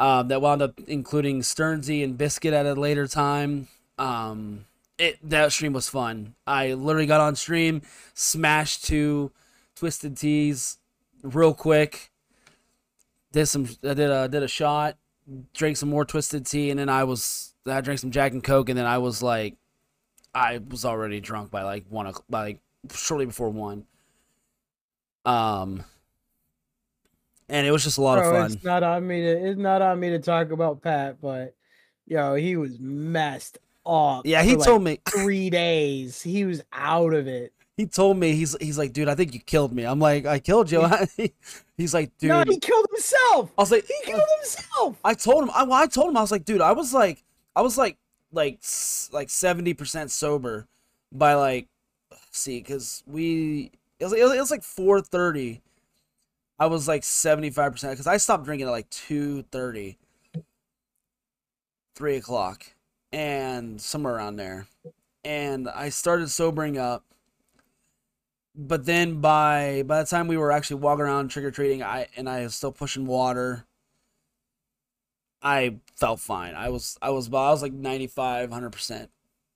[0.00, 3.68] Um, that wound up including Stearnzy and Biscuit at a later time.
[3.98, 4.66] Um,
[4.98, 6.34] it that stream was fun.
[6.46, 7.82] I literally got on stream,
[8.14, 9.32] smashed two
[9.74, 10.78] twisted teas
[11.22, 12.10] real quick.
[13.32, 14.96] Did some I did a did a shot,
[15.54, 18.68] drank some more twisted tea, and then I was I drank some Jack and Coke,
[18.68, 19.56] and then I was like,
[20.34, 22.60] I was already drunk by like one o'clock, by like
[22.92, 23.84] shortly before one.
[25.24, 25.84] Um,
[27.48, 28.52] and it was just a lot Bro, of fun.
[28.52, 31.54] It's not on me to it's not on me to talk about Pat, but
[32.06, 34.26] yo, he was messed up.
[34.26, 35.22] Yeah, he told like, me.
[35.22, 36.22] three days.
[36.22, 37.52] He was out of it.
[37.78, 39.84] He told me he's he's like, dude, I think you killed me.
[39.84, 40.84] I'm like, I killed you.
[41.76, 42.30] he's like, dude.
[42.30, 43.52] No, he killed himself.
[43.56, 44.96] I was like, He killed himself.
[45.04, 45.50] I told him.
[45.54, 47.22] I, well, I told him I was like, dude, I was like,
[47.54, 47.96] I was like,
[48.32, 48.58] like,
[49.12, 50.66] like seventy percent sober
[51.12, 51.68] by like,
[52.32, 55.62] see, because we it was, it was, it was like four thirty.
[56.58, 59.98] I was like seventy five percent because I stopped drinking at like two thirty,
[61.94, 62.66] three o'clock,
[63.12, 64.66] and somewhere around there,
[65.22, 67.04] and I started sobering up.
[68.60, 72.08] But then by by the time we were actually walking around trick or treating, I
[72.16, 73.64] and I was still pushing water.
[75.40, 76.54] I felt fine.
[76.56, 79.08] I was I was I was like 95, 100%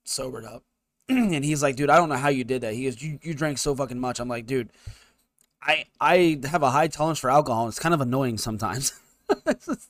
[0.04, 0.62] sobered up.
[1.08, 3.34] and he's like, "Dude, I don't know how you did that." He goes, "You you
[3.34, 4.70] drank so fucking much." I'm like, "Dude,
[5.60, 7.64] I I have a high tolerance for alcohol.
[7.64, 8.92] And it's kind of annoying sometimes."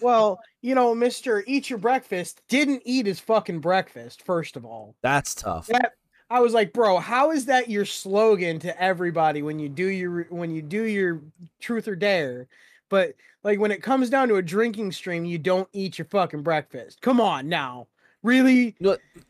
[0.00, 4.20] Well, you know, Mister Eat Your Breakfast didn't eat his fucking breakfast.
[4.22, 5.68] First of all, That's tough.
[5.68, 5.92] that
[6.32, 10.22] I was like, bro, how is that your slogan to everybody when you do your
[10.30, 11.20] when you do your
[11.60, 12.48] truth or dare?
[12.88, 16.42] But like when it comes down to a drinking stream, you don't eat your fucking
[16.42, 17.02] breakfast.
[17.02, 17.88] Come on now,
[18.22, 18.74] really?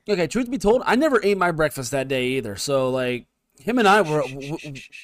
[0.08, 2.54] Okay, truth be told, I never ate my breakfast that day either.
[2.54, 3.26] So like
[3.58, 4.22] him and I were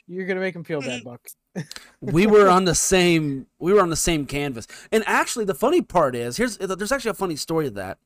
[0.06, 1.26] You're gonna make him feel bad, Buck.
[2.00, 4.68] we were on the same we were on the same canvas.
[4.92, 7.98] And actually the funny part is here's there's actually a funny story to that.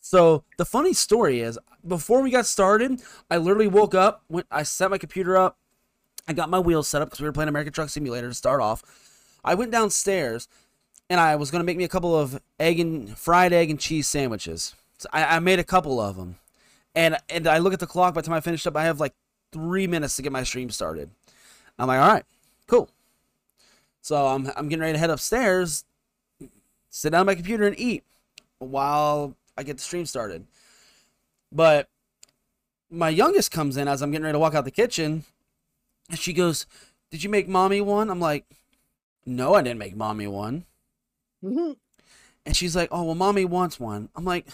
[0.00, 4.62] So the funny story is before we got started, I literally woke up, went I
[4.62, 5.58] set my computer up,
[6.26, 8.60] I got my wheels set up because we were playing American Truck Simulator to start
[8.60, 8.82] off.
[9.44, 10.48] I went downstairs
[11.10, 14.08] and I was gonna make me a couple of egg and fried egg and cheese
[14.08, 14.74] sandwiches.
[14.98, 16.36] So I, I made a couple of them,
[16.94, 18.14] and and I look at the clock.
[18.14, 19.14] By the time I finished up, I have like
[19.52, 21.10] three minutes to get my stream started.
[21.78, 22.24] I'm like, all right,
[22.66, 22.90] cool.
[24.02, 25.84] So I'm I'm getting ready to head upstairs,
[26.90, 28.04] sit down on my computer and eat
[28.58, 30.46] while I get the stream started.
[31.50, 31.88] But
[32.90, 35.24] my youngest comes in as I'm getting ready to walk out the kitchen,
[36.08, 36.64] and she goes,
[37.10, 38.46] "Did you make mommy one?" I'm like,
[39.26, 40.64] "No, I didn't make mommy one."
[41.44, 41.76] Mhm.
[42.46, 44.46] And she's like, "Oh well, mommy wants one." I'm like,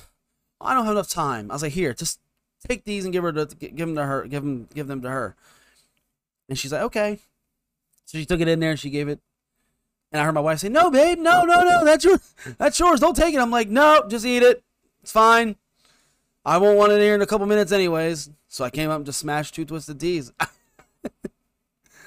[0.60, 2.18] "I don't have enough time." I was like, "Here, just
[2.66, 5.10] take these and give her to give them to her, give them give them to
[5.10, 5.36] her."
[6.48, 7.20] And she's like, "Okay."
[8.06, 9.20] So she took it in there and she gave it.
[10.12, 12.20] And I heard my wife say, "No, babe, no, no, no, that's your,
[12.58, 13.00] that's yours.
[13.00, 14.64] Don't take it." I'm like, "No, just eat it.
[15.04, 15.56] It's fine.
[16.46, 19.04] I won't want it here in a couple minutes, anyways." So I came up and
[19.04, 20.32] just smashed two twisted teas.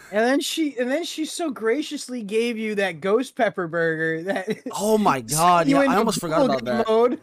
[0.09, 4.57] And then she and then she so graciously gave you that ghost pepper burger that
[4.71, 5.67] oh my god!
[5.67, 6.87] Yeah, I almost forgot about that.
[6.87, 7.19] Mode.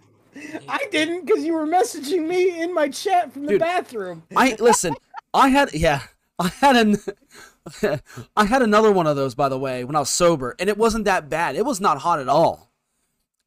[0.69, 4.25] I didn't because you were messaging me in my chat from the Dude, bathroom.
[4.37, 4.95] I listen.
[5.33, 6.03] I had yeah.
[6.39, 6.99] I had an.
[8.37, 10.77] I had another one of those by the way when I was sober, and it
[10.77, 11.57] wasn't that bad.
[11.57, 12.71] It was not hot at all.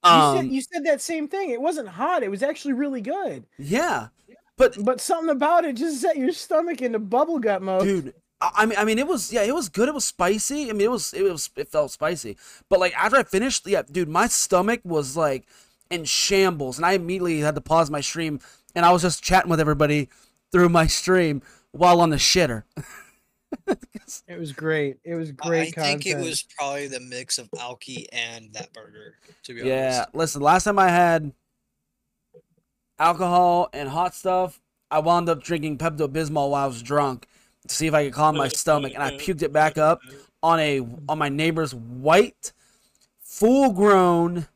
[0.04, 1.50] You, Um, said, you said that same thing.
[1.50, 2.24] It wasn't hot.
[2.24, 3.46] It was actually really good.
[3.58, 4.08] yeah,
[4.56, 7.84] but But something about it just set your stomach into bubblegum mode.
[7.84, 9.90] dude, I I mean, I mean, it was yeah, it was good.
[9.90, 10.70] It was spicy.
[10.70, 12.38] I mean, it was it was it felt spicy.
[12.70, 15.46] But like after I finished, yeah, dude, my stomach was like
[15.90, 18.40] in shambles, and I immediately had to pause my stream,
[18.76, 20.10] and I was just chatting with everybody
[20.52, 22.64] through my stream while on the shitter.
[24.28, 24.98] It was great.
[25.04, 29.16] It was great I think it was probably the mix of Alki and that burger.
[29.44, 29.68] To be honest.
[29.68, 30.16] Yeah, honest.
[30.16, 31.34] listen, last time I had
[33.00, 37.28] alcohol and hot stuff, I wound up drinking Pepto Bismol while I was drunk
[37.68, 40.00] to see if I could calm my stomach, and I puked it back up
[40.42, 42.54] on a on my neighbor's white,
[43.20, 44.48] full grown,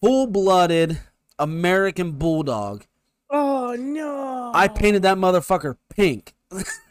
[0.00, 1.00] full blooded
[1.38, 2.84] American bulldog.
[3.30, 4.52] Oh no!
[4.54, 6.34] I painted that motherfucker pink.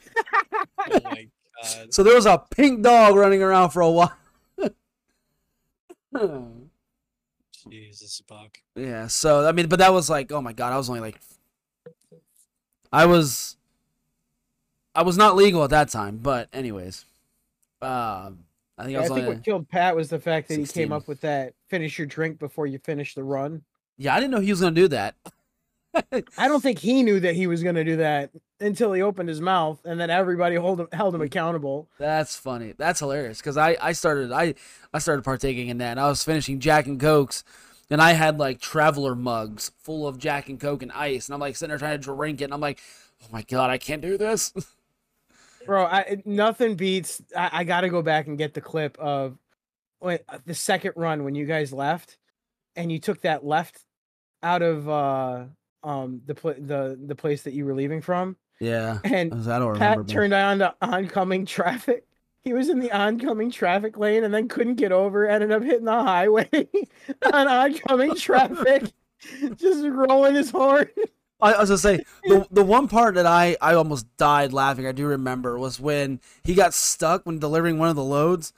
[0.89, 1.27] Oh my
[1.63, 1.93] god.
[1.93, 4.13] So there was a pink dog running around for a while.
[7.69, 8.58] Jesus, Buck.
[8.75, 9.08] yeah.
[9.08, 11.19] So I mean, but that was like, oh my god, I was only like,
[12.93, 13.58] I was,
[14.95, 16.17] I was not legal at that time.
[16.17, 17.03] But anyways,
[17.82, 18.45] um,
[18.77, 19.36] I think Yeah, I was think only.
[19.36, 22.39] what killed Pat was the fact that he came up with that finish your drink
[22.39, 23.63] before you finish the run.
[23.97, 25.15] Yeah, I didn't know he was gonna do that.
[26.38, 29.30] I don't think he knew that he was going to do that until he opened
[29.30, 31.88] his mouth, and then everybody hold him, held him accountable.
[31.97, 32.73] That's funny.
[32.78, 34.56] That's hilarious because I I started I
[34.93, 35.91] I started partaking in that.
[35.91, 37.43] And I was finishing Jack and Cokes,
[37.89, 41.39] and I had like traveler mugs full of Jack and Coke and ice, and I'm
[41.39, 42.80] like sitting there trying to drink it, and I'm like,
[43.23, 44.54] oh my god, I can't do this.
[45.65, 47.21] Bro, I, nothing beats.
[47.36, 49.38] I, I got to go back and get the clip of
[50.00, 52.17] when, uh, the second run when you guys left,
[52.76, 53.84] and you took that left
[54.43, 55.45] out of uh
[55.84, 59.74] um the pla the the place that you were leaving from, yeah, and I don't
[59.74, 60.04] remember.
[60.04, 62.06] Pat turned on the oncoming traffic.
[62.44, 65.28] He was in the oncoming traffic lane and then couldn't get over.
[65.28, 66.50] Ended up hitting the highway
[67.34, 68.84] on oncoming traffic,
[69.56, 70.88] just rolling his horn.
[71.40, 74.88] I, I was gonna say the the one part that I I almost died laughing.
[74.88, 78.54] I do remember was when he got stuck when delivering one of the loads,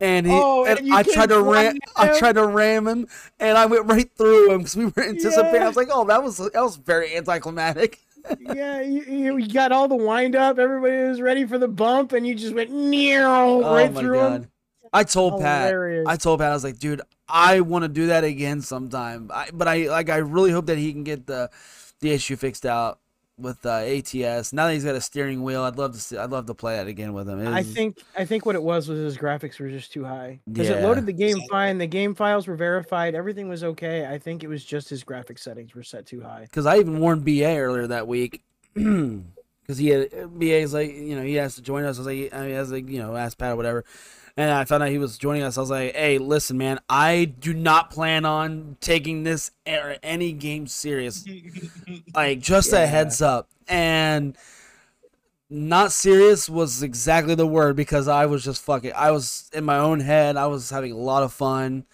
[0.00, 3.08] and he Oh, and and I tried to ram flying I tried to ram him,
[3.40, 5.54] and I went right through him because we were anticipating.
[5.56, 5.64] Yeah.
[5.64, 8.00] I was like, oh, that was that was very anticlimactic.
[8.40, 10.58] yeah, you, you got all the wind up.
[10.58, 14.50] Everybody was ready for the bump, and you just went near oh right through him.
[14.92, 15.74] I told Pat.
[16.06, 19.30] I told Pat I was like, dude, I want to do that again sometime.
[19.32, 21.50] I, but I like I really hope that he can get the
[22.00, 23.00] the issue fixed out
[23.38, 24.52] with uh, ATS.
[24.52, 26.16] Now that he's got a steering wheel, I'd love to see.
[26.16, 27.40] I'd love to play that again with him.
[27.40, 30.40] It I think I think what it was was his graphics were just too high
[30.50, 31.78] because it loaded the game fine.
[31.78, 33.14] The game files were verified.
[33.14, 34.06] Everything was okay.
[34.06, 36.42] I think it was just his graphic settings were set too high.
[36.42, 38.42] because I even warned BA earlier that week
[38.74, 41.96] because he had BA's like you know he has to join us.
[41.96, 43.84] I was like I has like you know asked Pat or whatever,
[44.38, 45.58] and I found out he was joining us.
[45.58, 50.32] I was like, hey, listen, man, I do not plan on taking this or any
[50.32, 51.26] game serious.
[52.14, 54.36] like just a heads up and.
[55.50, 58.92] Not serious was exactly the word because I was just fucking.
[58.94, 60.36] I was in my own head.
[60.36, 61.86] I was having a lot of fun.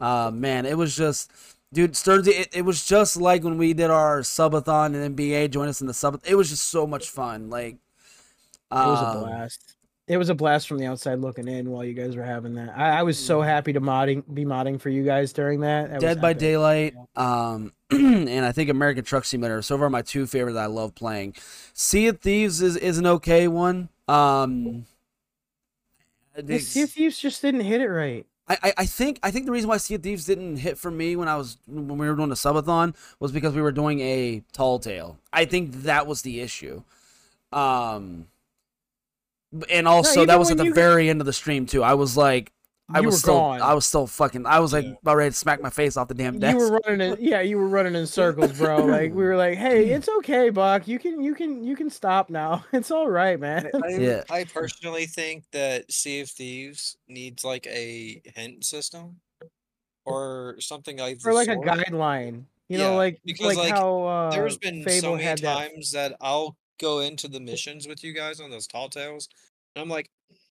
[0.00, 1.32] Uh, man, it was just
[1.72, 5.70] dude Stearnzy, it was just like when we did our subathon and NBA ba joined
[5.70, 7.78] us in the sub it was just so much fun like It
[8.70, 9.74] was a um, blast.
[10.10, 12.76] It was a blast from the outside looking in while you guys were having that.
[12.76, 15.88] I, I was so happy to modding be modding for you guys during that.
[15.90, 16.40] That dead by epic.
[16.40, 20.66] daylight um and i think american truck simulator so far my two favorite that i
[20.66, 21.34] love playing
[21.74, 24.84] sea of thieves is, is an okay one um
[26.36, 28.26] The Sea of Thieves just didn't hit it right.
[28.48, 31.14] I, I- think I think the reason why Sea of Thieves didn't hit for me
[31.14, 34.42] when I was when we were doing the subathon was because we were doing a
[34.52, 35.18] tall tale.
[35.32, 36.82] I think that was the issue.
[37.52, 38.26] Um
[39.70, 41.82] and also that was at the you- very end of the stream too.
[41.82, 42.52] I was like
[42.92, 43.62] I You was were still gone.
[43.62, 44.94] I was still fucking I was like Yeah.
[45.02, 46.58] about ready to smack my face off the damn desk.
[46.58, 48.84] You were running in, yeah, you were running in circles, bro.
[48.86, 50.88] Like we were like, "Hey, it's okay, Buck.
[50.88, 52.64] You can, you can, you can stop now.
[52.72, 54.24] It's all right, man." I, Yeah.
[54.28, 59.20] I personally think that Sea of Thieves needs like a hint system
[60.04, 62.44] or something like or the like a guideline.
[62.68, 65.38] You Yeah, know, like because, like, like, how uh, There's been Fable so many had
[65.38, 65.70] that.
[65.70, 69.28] times that I'll go into the missions with you guys on those tall tales,
[69.74, 70.10] and I'm like,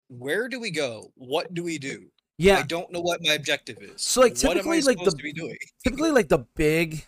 [0.09, 1.11] where do we go?
[1.15, 2.05] What do we do?
[2.37, 4.01] Yeah, I don't know what my objective is.
[4.01, 5.57] So, like, what am I typically, like, the- to be doing?
[5.83, 7.05] typically like the big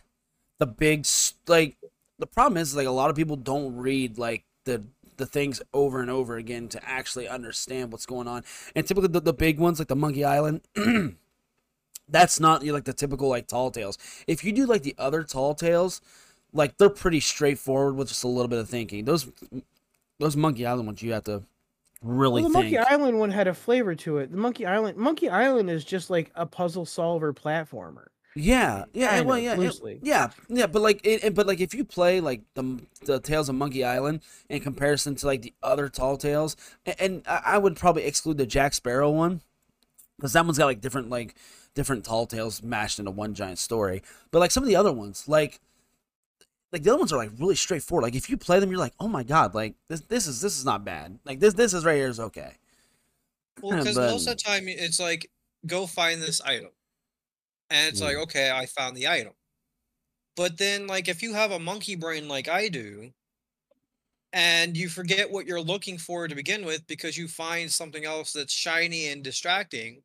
[0.59, 1.05] the big
[1.47, 1.77] like
[2.19, 4.83] the problem is like a lot of people don't read like the
[5.17, 8.43] the things over and over again to actually understand what's going on
[8.75, 10.61] and typically the, the big ones like the monkey island
[12.09, 15.23] that's not you like the typical like tall tales if you do like the other
[15.23, 16.01] tall tales
[16.53, 19.29] like they're pretty straightforward with just a little bit of thinking those
[20.19, 21.43] those monkey island ones you have to
[22.01, 24.31] really Well, the think Monkey Island one had a flavor to it.
[24.31, 28.05] The Monkey Island, Monkey Island is just like a puzzle solver platformer.
[28.35, 30.67] Yeah, yeah, Kind well, yeah, it- yeah, yeah.
[30.67, 34.21] But like, it, but like, if you play like the the Tales of Monkey Island
[34.47, 38.37] in comparison to like the other Tall Tales, and, and I I would probably exclude
[38.37, 39.41] the Jack Sparrow one
[40.17, 41.33] because that one's got like different like
[41.73, 44.03] different Tall Tales mashed into one giant story.
[44.29, 45.59] But like some of the other ones, like
[46.71, 48.03] like the other ones are like really straightforward.
[48.03, 50.57] Like if you play them, you're like, oh my god, like this this is this
[50.57, 51.19] is not bad.
[51.25, 52.55] Like this this is right here is okay.
[53.61, 55.31] Well, because most of the time it's like,
[55.65, 56.71] go find this item.
[57.69, 58.23] And it's like, Mm.
[58.23, 59.33] okay, I found the item.
[60.37, 63.13] But then, like, if you have a monkey brain like I do,
[64.33, 68.33] and you forget what you're looking for to begin with because you find something else
[68.33, 70.03] that's shiny and distracting,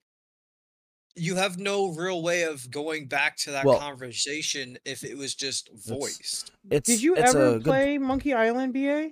[1.14, 5.34] you have no real way of going back to that Well- conversation if it was
[5.34, 6.52] just voiced.
[6.70, 9.10] It's Did you it's ever a good play Monkey Island, BA?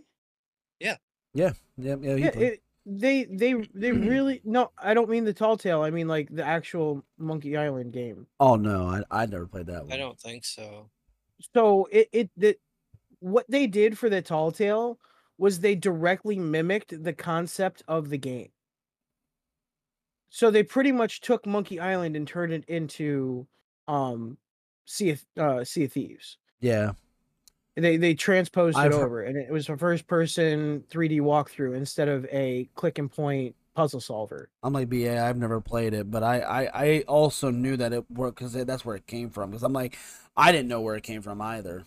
[0.79, 0.97] Yeah,
[1.35, 1.97] yeah, yeah.
[1.97, 4.71] he Yeah, it, they they they really no.
[4.79, 5.83] I don't mean the Tall Tale.
[5.83, 8.27] I mean like the actual Monkey Island game.
[8.41, 9.93] oh no, I I never played that one.
[9.93, 10.91] I don't think so.
[11.55, 12.57] So it it the,
[13.21, 14.99] what they did for the Tall Tale
[15.39, 18.51] was they directly mimicked the concept of the game.
[20.31, 23.47] So they pretty much took Monkey Island and turned it into
[23.89, 24.39] um
[24.87, 26.37] Sea of, uh, sea of Thieves.
[26.61, 26.93] Yeah,
[27.77, 31.77] They they transposed I've it heard- over, and it was a first person 3D walkthrough
[31.77, 34.51] instead of a click and point puzzle solver.
[34.65, 35.23] I'm like BA.
[35.23, 38.85] I've never played it, but I I, I also knew that it worked because that's
[38.85, 39.51] where it came from.
[39.51, 39.97] Because I'm like,
[40.37, 41.85] I didn't know where it came from either.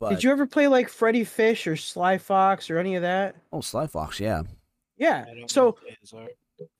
[0.00, 3.34] But Did you ever play like Freddy Fish or Sly Fox or any of that?
[3.52, 4.42] oh, Sly Fox, yeah.
[4.96, 5.24] Yeah.
[5.26, 6.28] I don't know So what these are.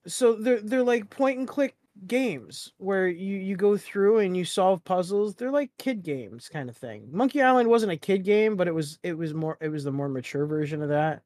[0.06, 1.74] So they're they're like point and click
[2.06, 5.34] games where you you go through and you solve puzzles.
[5.34, 7.08] They're like kid games kind of thing.
[7.12, 9.92] Monkey Island wasn't a kid game, but it was it was more it was the
[9.92, 11.22] more mature version of that.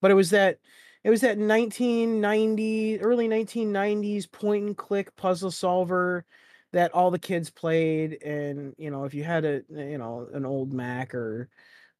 [0.00, 0.58] But it was that
[1.04, 6.24] it was that 1990 early 1990s point and click puzzle solver
[6.72, 10.46] that all the kids played and you know if you had a you know an
[10.46, 11.48] old Mac or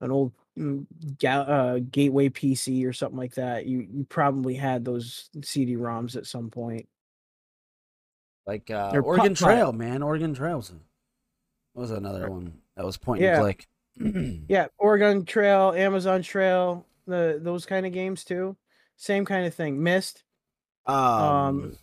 [0.01, 6.17] an old uh, gateway PC or something like that, you you probably had those CD-ROMs
[6.17, 6.89] at some point.
[8.47, 9.35] Like uh, Oregon.
[9.35, 10.03] Trail, man.
[10.03, 10.73] Oregon Trails.
[11.75, 13.35] Was another one that was point Yeah.
[13.37, 13.67] and click?
[14.49, 18.57] Yeah, Oregon Trail, Amazon Trail, the those kind of games too.
[18.97, 19.83] Same kind of thing.
[19.83, 20.23] Myst.
[20.87, 21.79] um, Um,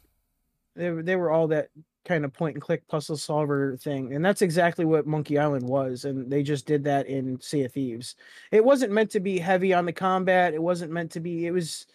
[0.76, 1.70] They they were all that
[2.10, 6.05] kind of point and click puzzle solver thing, and that's exactly what Monkey Island was.
[6.05, 8.16] And they just did that in Sea of Thieves.
[8.51, 10.55] It wasn't meant to be heavy on the combat.
[10.55, 11.45] It wasn't meant to be.
[11.45, 11.86] It was.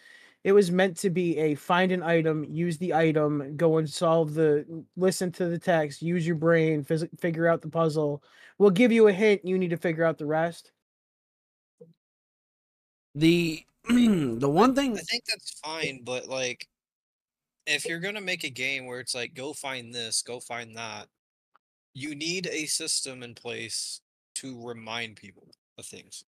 [0.45, 4.35] It was meant to be a find an item, use the item, go and solve
[4.35, 4.63] the,
[4.95, 8.21] listen to the text, use your brain, phys- figure out the puzzle.
[8.59, 9.43] We'll give you a hint.
[9.43, 10.71] You need to figure out the rest.
[13.15, 16.67] the the one thing I think that's fine, but like,
[17.65, 21.07] if you're gonna make a game where it's like, go find this, go find that,
[21.93, 24.01] you need a system in place
[24.35, 26.25] to remind people of things.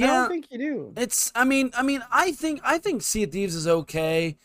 [0.00, 0.96] I yeah don't think you do.
[0.96, 4.36] It's I mean I mean I think I think Sea of Thieves is okay.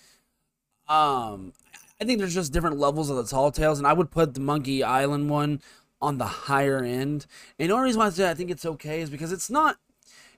[0.87, 1.53] Um
[2.01, 4.41] I think there's just different levels of the tall tales and I would put the
[4.41, 5.61] Monkey Island one
[6.01, 7.27] on the higher end.
[7.59, 9.77] And the only reason why I say I think it's okay is because it's not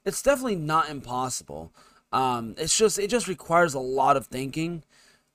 [0.05, 1.73] it's definitely not impossible.
[2.16, 4.84] Um it's just it just requires a lot of thinking.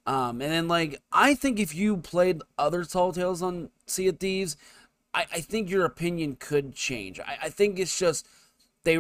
[0.07, 4.19] Um and then like I think if you played other tall tales on Sea of
[4.19, 4.57] Thieves,
[5.13, 7.21] I, I think your opinion could change.
[7.21, 8.27] I, I think it's just
[8.85, 8.99] they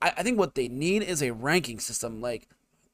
[0.00, 2.48] I, I think what they need is a ranking system, like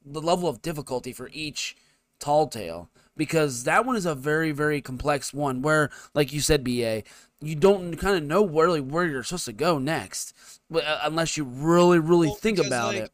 [0.04, 1.76] the level of difficulty for each
[2.18, 2.88] tall tale.
[3.16, 7.04] Because that one is a very, very complex one where, like you said, BA,
[7.40, 10.34] you don't kind of know really where you're supposed to go next.
[10.74, 13.12] Uh, Unless you really, really Well, think about like, it.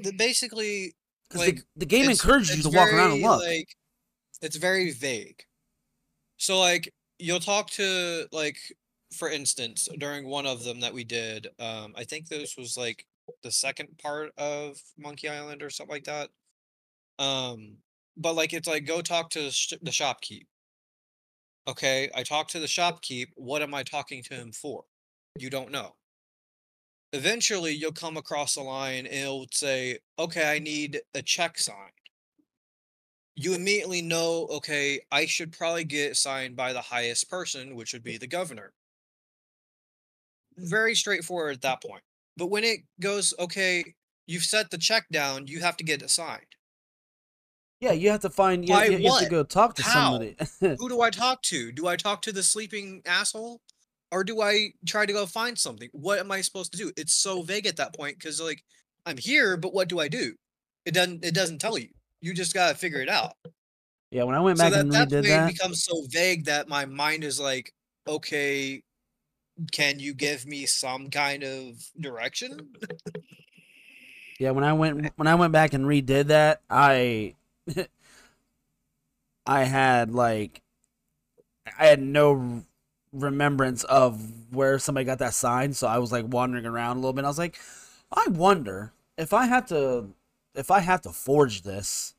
[0.00, 0.94] The- Basically,
[1.34, 3.42] like, the, the game encourages you to walk around and very, look.
[3.42, 3.68] Like,
[4.42, 5.42] it's very vague.
[6.36, 8.58] So like you'll talk to like
[9.16, 13.06] for instance during one of them that we did, um, I think this was like
[13.42, 16.28] the second part of Monkey Island or something like that.
[17.18, 17.78] Um,
[18.16, 20.46] but like it's like go talk to the, sh- the shopkeep.
[21.68, 23.28] Okay, I talked to the shopkeep.
[23.34, 24.84] What am I talking to him for?
[25.38, 25.94] You don't know.
[27.12, 31.92] Eventually, you'll come across a line and it'll say, "Okay, I need a check signed."
[33.36, 38.02] you immediately know, okay, I should probably get signed by the highest person, which would
[38.02, 38.72] be the governor.
[40.56, 42.02] Very straightforward at that point.
[42.36, 43.94] But when it goes, okay,
[44.26, 46.56] you've set the check down, you have to get it signed.
[47.80, 50.12] yeah, you have to find, you, you, you have to go talk to How?
[50.12, 50.36] somebody.
[50.78, 51.72] Who do I talk to?
[51.72, 53.60] Do I talk to the sleeping asshole?
[54.12, 55.88] Or do I try to go find something?
[55.92, 56.92] What am I supposed to do?
[56.96, 58.62] It's so vague at that point because like
[59.04, 60.34] I'm here, but what do I do?
[60.84, 61.88] It doesn't it doesn't tell you.
[62.20, 63.32] You just gotta figure it out.
[64.10, 65.50] yeah, when I went so back that and redid that.
[65.50, 67.72] it becomes so vague that my mind is like,
[68.06, 68.82] okay,
[69.72, 72.74] can you give me some kind of direction?
[74.38, 77.34] Yeah, when I went when I went back and redid that, I
[79.46, 80.62] I had like
[81.78, 82.62] I had no
[83.12, 84.20] remembrance of
[84.52, 87.24] where somebody got that sign, so I was like wandering around a little bit.
[87.24, 87.58] I was like,
[88.12, 90.08] I wonder if I have to
[90.54, 92.14] if I have to forge this.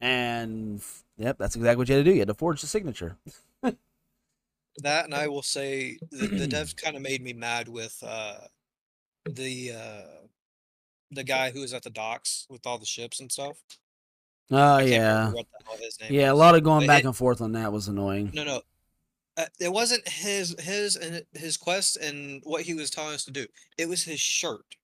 [0.00, 0.80] And
[1.16, 2.14] yep, that's exactly what you had to do.
[2.14, 3.16] You had to forge the signature.
[4.80, 8.34] That and I will say the, the devs kind of made me mad with uh
[9.28, 10.26] the uh
[11.10, 13.56] the guy who was at the docks with all the ships and stuff.
[14.52, 15.32] Oh can't yeah.
[15.32, 17.40] what the hell his name Yeah, a lot of going But back it- and forth
[17.40, 18.30] on that was annoying.
[18.32, 18.62] No, no.
[19.38, 23.30] Uh, it wasn't his his and his quest and what he was telling us to
[23.30, 23.46] do.
[23.78, 24.74] It was his shirt.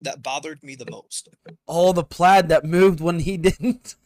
[0.00, 1.28] that bothered me the most.
[1.68, 3.96] Oh, the plaid that moved when he didn't.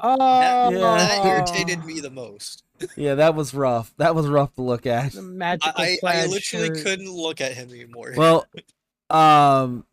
[0.00, 0.96] Oh, That, Yeah.
[0.96, 2.64] that irritated me the most.
[2.96, 3.94] yeah, that was rough.
[3.98, 5.12] That was rough to look at.
[5.12, 6.84] The I, magical I, I plaid literally shirt.
[6.84, 8.14] couldn't look at him anymore.
[8.16, 8.46] Well,
[9.10, 9.84] um,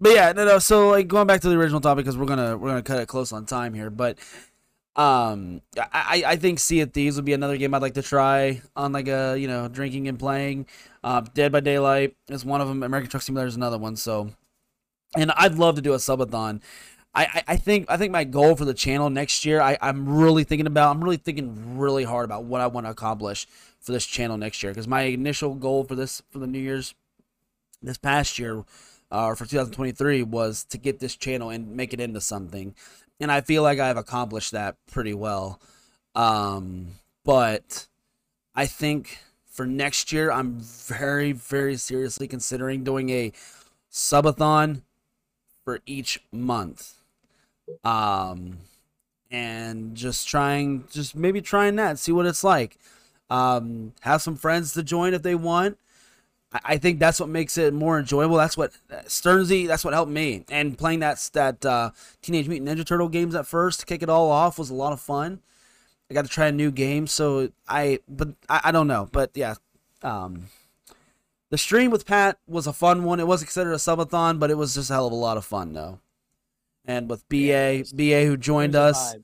[0.00, 0.58] but yeah, no, no.
[0.58, 3.06] So like going back to the original topic because we're gonna we're gonna cut it
[3.08, 4.18] close on time here, but
[4.96, 8.62] um, I I, think Sea of Thieves would be another game I'd like to try
[8.76, 10.66] on like a you know drinking and playing.
[11.02, 12.82] Uh, Dead by Daylight is one of them.
[12.82, 13.96] American Truck Simulator is another one.
[13.96, 14.30] So,
[15.16, 16.60] and I'd love to do a subathon.
[17.16, 20.42] I, I, think I think my goal for the channel next year I, I'm really
[20.42, 23.46] thinking about I'm really thinking really hard about what I want to accomplish
[23.80, 26.94] for this channel next year because my initial goal for this for the New Year's
[27.80, 28.64] this past year
[29.12, 32.74] uh, or for 2023 was to get this channel and make it into something
[33.20, 35.60] and i feel like i've accomplished that pretty well.
[36.14, 36.88] Um,
[37.24, 37.86] but
[38.54, 39.18] i think
[39.50, 43.32] for next year i'm very very seriously considering doing a
[43.90, 44.82] subathon
[45.64, 46.94] for each month.
[47.82, 48.58] Um,
[49.30, 52.76] and just trying just maybe trying that see what it's like.
[53.30, 55.78] Um, have some friends to join if they want
[56.64, 58.36] I- think that's what makes it more enjoyable.
[58.36, 58.72] That's what
[59.06, 59.66] Stearnzy.
[59.66, 60.44] That's what helped me.
[60.48, 61.90] And playing that that uh,
[62.22, 64.92] Teenage Mutant Ninja Turtle games at first to kick it all off was a lot
[64.92, 65.40] of fun.
[66.10, 68.00] I got to try a new game, so I.
[68.08, 69.08] But I, I don't know.
[69.10, 69.54] But yeah,
[70.02, 70.46] um,
[71.50, 73.20] the stream with Pat was a fun one.
[73.20, 75.44] It wasn't considered a subathon, but it was just a hell of a lot of
[75.44, 76.00] fun though.
[76.84, 79.22] And with BA, BA who joined us, vibe.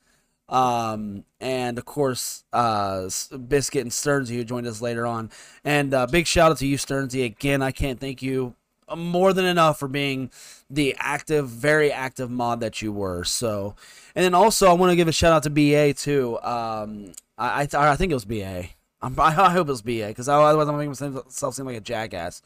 [0.50, 3.08] Um, and of course, uh,
[3.48, 5.30] Biscuit and Stearnzy who joined us later on.
[5.64, 7.24] And uh, big shout out to you, Stearnzy.
[7.24, 8.54] Again, I can't thank you
[8.96, 10.30] more than enough for being
[10.68, 13.22] the active, very active mod that you were.
[13.22, 13.76] So,
[14.14, 16.38] and then also I want to give a shout out to BA too.
[16.42, 18.64] Um, I I, I think it was BA.
[19.00, 21.80] I'm, I I hope it was BA because otherwise I'm making myself seem like a
[21.80, 22.42] jackass.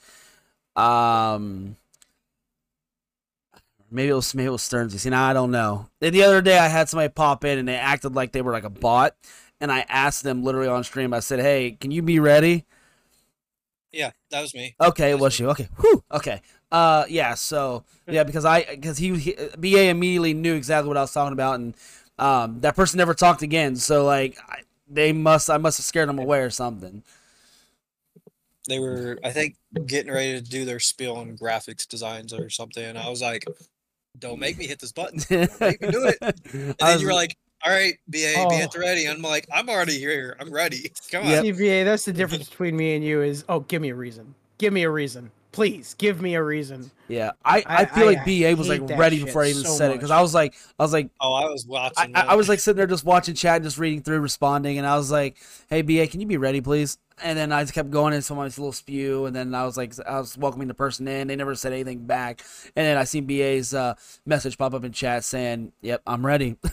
[0.77, 1.77] Um.
[3.95, 4.99] Maybe it was maybe it was Stearnzy.
[4.99, 5.89] See, now I don't know.
[6.01, 8.53] The- The other day I had somebody pop in and they acted like they were
[8.53, 9.17] like a bot,
[9.61, 11.15] and I asked them literally on stream.
[11.15, 12.67] I said, "Hey, can you be ready?"
[13.93, 14.75] yeah, that was me.
[14.81, 15.45] Okay, it That was me.
[15.47, 15.51] you.
[15.53, 16.03] Okay, whew.
[16.11, 16.43] Okay.
[16.73, 17.35] Uh, yeah.
[17.35, 21.33] So yeah, because I because he, he BA immediately knew exactly what I was talking
[21.33, 21.75] about, and
[22.19, 23.77] um, that person never talked again.
[23.77, 27.05] So like, I, they must I must have scared them away or something.
[28.67, 32.83] They were, I think, getting ready to do their spiel on graphics designs or something.
[32.83, 33.45] And I was like,
[34.19, 35.19] don't make me hit this button.
[35.29, 36.19] Don't make me do it.
[36.21, 37.37] And then was- you were like,
[37.67, 38.53] all right, BA, be Oh.
[38.53, 39.07] at the ready.
[39.09, 40.37] I'm like, I'm already here.
[40.39, 40.93] I'm ready.
[41.11, 41.31] Come on.
[41.31, 41.45] Yep.
[41.45, 44.35] CBA, that's the difference between me and you is oh, give me a reason.
[44.59, 45.31] Give me a reason.
[45.51, 46.91] Please give me a reason.
[47.07, 49.71] yeah, I, I, I- feel I like BA was like ready before I even so
[49.71, 50.11] said it because.
[50.11, 52.15] I was like I was like Oh, I was watching.
[52.17, 54.87] I, I was like sitting there just watching chat, and just reading through, responding, and
[54.87, 55.37] I was like,
[55.71, 58.59] "Hey, BA, can you be ready, please?" And then I just kept going into someone's
[58.59, 61.29] little spew, and then I was like, I was welcoming the person in.
[61.29, 62.43] They never said anything back,
[62.75, 63.95] and then I seen BA's uh,
[64.27, 66.57] message pop up in chat saying, "Yep, I'm ready."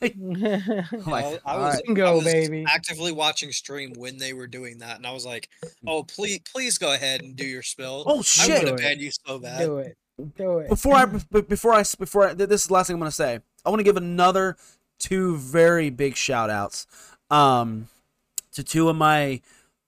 [0.00, 2.64] Like, I'm like, I, I was, right." I Go, was baby.
[2.66, 5.48] actively watching stream when they were doing that, and I was like,
[5.86, 8.48] "Oh, please, please go ahead and do your spill." Oh I shit!
[8.48, 8.86] would have Do it.
[8.88, 9.60] banned you so bad.
[9.60, 9.96] Do it.
[10.36, 10.68] Do it.
[10.70, 13.38] before I b- before I before I, this is the last thing I'm gonna say.
[13.64, 14.56] I want to give another
[14.98, 16.88] two very big shout outs
[17.30, 17.86] um,
[18.54, 19.40] to two of my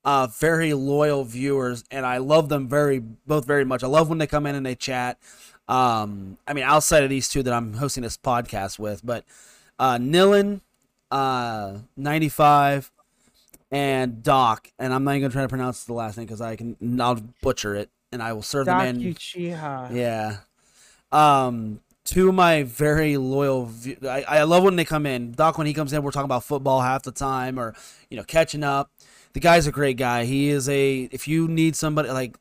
[0.09, 3.84] uh, very loyal viewers, and I love them very both very much.
[3.84, 5.18] I love when they come in and they chat.
[5.68, 9.24] Um, I mean, outside of these two that I'm hosting this podcast with, but
[9.78, 10.62] uh, Nilin,
[11.11, 12.90] uh, 95,
[13.70, 16.56] and Doc, and I'm not even gonna try to pronounce the last name because I
[16.56, 18.96] can I'll butcher it, and I will serve them in.
[19.12, 19.94] Dakuchiha.
[19.94, 20.36] Yeah.
[21.12, 23.66] Um, two of my very loyal.
[23.66, 25.32] view- I, I love when they come in.
[25.32, 27.74] Doc, when he comes in, we're talking about football half the time, or
[28.09, 28.90] you know, catching up.
[29.39, 30.24] The guy's a great guy.
[30.24, 31.03] He is a.
[31.12, 32.36] If you need somebody like,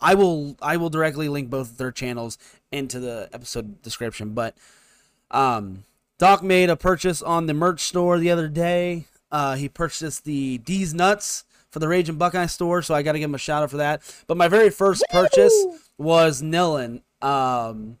[0.00, 0.56] I will.
[0.62, 2.38] I will directly link both of their channels
[2.72, 4.32] into the episode description.
[4.32, 4.56] But,
[5.30, 5.84] um,
[6.16, 9.04] Doc made a purchase on the merch store the other day.
[9.30, 13.18] Uh, he purchased the D's Nuts for the Ragin Buckeye store, so I got to
[13.18, 14.00] give him a shout out for that.
[14.26, 15.66] But my very first purchase
[15.98, 17.98] was Nillen, um,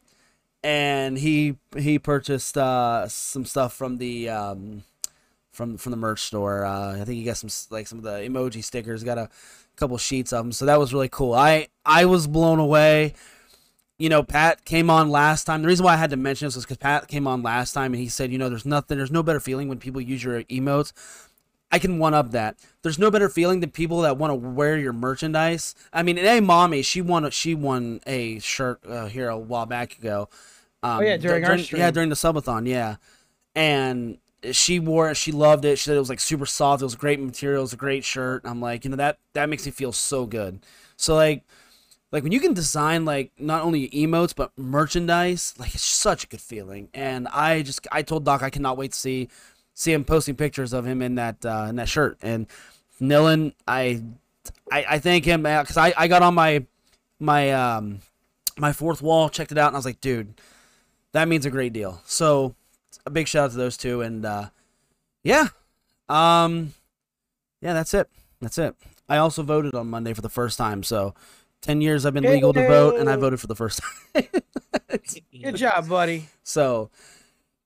[0.64, 4.84] and he he purchased uh, some stuff from the um,
[5.56, 6.64] from from the merch store.
[6.64, 9.02] Uh, I think he got some like some of the emoji stickers.
[9.02, 9.28] Got a
[9.74, 11.32] couple sheets of them, so that was really cool.
[11.34, 13.14] I I was blown away.
[13.98, 15.62] You know, Pat came on last time.
[15.62, 17.94] The reason why I had to mention this was because Pat came on last time
[17.94, 20.42] and he said, you know, there's nothing, there's no better feeling when people use your
[20.44, 20.92] emotes.
[21.72, 22.58] I can one up that.
[22.82, 25.74] There's no better feeling than people that want to wear your merchandise.
[25.94, 29.64] I mean, a mommy, she won a, she won a shirt uh, here a while
[29.64, 30.28] back ago.
[30.82, 32.96] Um, Oh, yeah, during our yeah, during the subathon, yeah.
[33.54, 34.18] And
[34.52, 35.16] she wore it.
[35.16, 35.78] She loved it.
[35.78, 36.82] She said it was like super soft.
[36.82, 37.60] It was great material.
[37.60, 38.42] It was a great shirt.
[38.44, 40.60] I'm like, you know that that makes me feel so good.
[40.96, 41.44] So like,
[42.12, 46.26] like when you can design like not only emotes but merchandise, like it's such a
[46.26, 46.88] good feeling.
[46.94, 49.28] And I just I told Doc I cannot wait to see
[49.74, 52.18] see him posting pictures of him in that uh, in that shirt.
[52.22, 52.46] And
[53.00, 54.02] Nillen, I
[54.70, 56.64] I, I thank him because I, I got on my
[57.18, 58.00] my um
[58.58, 60.40] my Fourthwall, checked it out, and I was like, dude,
[61.12, 62.00] that means a great deal.
[62.06, 62.54] So
[63.06, 64.50] a big shout out to those two, and uh,
[65.22, 65.48] yeah,
[66.08, 66.74] um,
[67.62, 68.08] yeah, that's it.
[68.40, 68.74] That's it.
[69.08, 71.14] I also voted on Monday for the first time, so
[71.62, 73.80] ten years I've been legal to vote, and I voted for the first
[74.14, 74.24] time.
[75.42, 76.28] Good job, buddy.
[76.42, 76.90] So,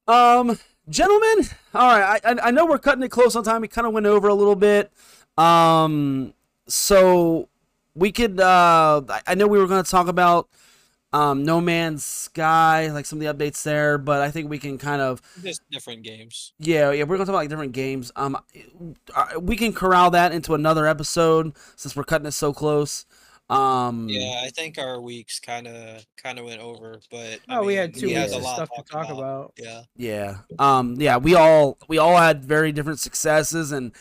[0.06, 2.20] um, gentlemen, all right.
[2.24, 3.62] I I- know we're cutting it close on time.
[3.62, 4.92] We kind of went over a little bit.
[5.38, 6.34] Um,
[6.68, 7.48] so
[7.94, 8.38] we could.
[8.40, 10.48] Uh, I- I know we were going to talk about
[11.12, 14.78] um No Man's Sky, like some of the updates there, but I think we can
[14.78, 16.52] kind of Just different games.
[16.58, 18.12] yeah, yeah, we're gonna talk about like different games.
[18.16, 18.36] Um,
[19.14, 23.06] uh, we can corral that into another episode since we're cutting it so close.
[23.48, 27.64] Um, Yeah, I think our weeks kind of kind of went over, but I Oh,
[27.64, 29.54] we had two he weeks of stuff to talk about.
[29.58, 30.36] Yeah, Yeah.
[30.60, 33.92] Um yeah, we all we all had very different successes and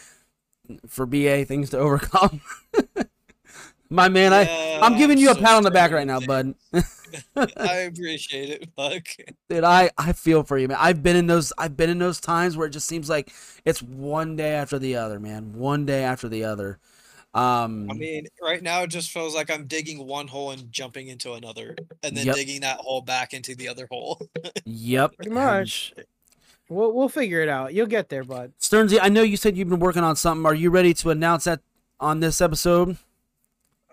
[0.85, 2.41] for BA things to overcome.
[3.89, 6.53] My man, I Yeah, I'm giving you a pat on the back right now, bud.
[7.35, 9.07] I appreciate it, Buck.
[9.49, 10.77] Dude, I I feel for you, man.
[10.79, 13.31] I've been in those I've been in those times where it just seems like
[13.65, 15.53] it's one day after the other, man.
[15.53, 16.79] One day after the other.
[17.33, 21.07] Um I mean, right now it just feels like I'm digging one hole and jumping
[21.07, 22.35] into another, and then Yep.
[22.35, 24.21] digging that hole back into the other hole.
[24.65, 25.15] yep.
[25.15, 25.93] Pretty much.
[26.69, 27.73] We'll we'll figure it out.
[27.73, 28.53] You'll get there, bud.
[28.61, 30.45] Stearnzy, I know you said you've been working on something.
[30.45, 31.61] Are you ready to announce that
[31.99, 32.97] on this episode?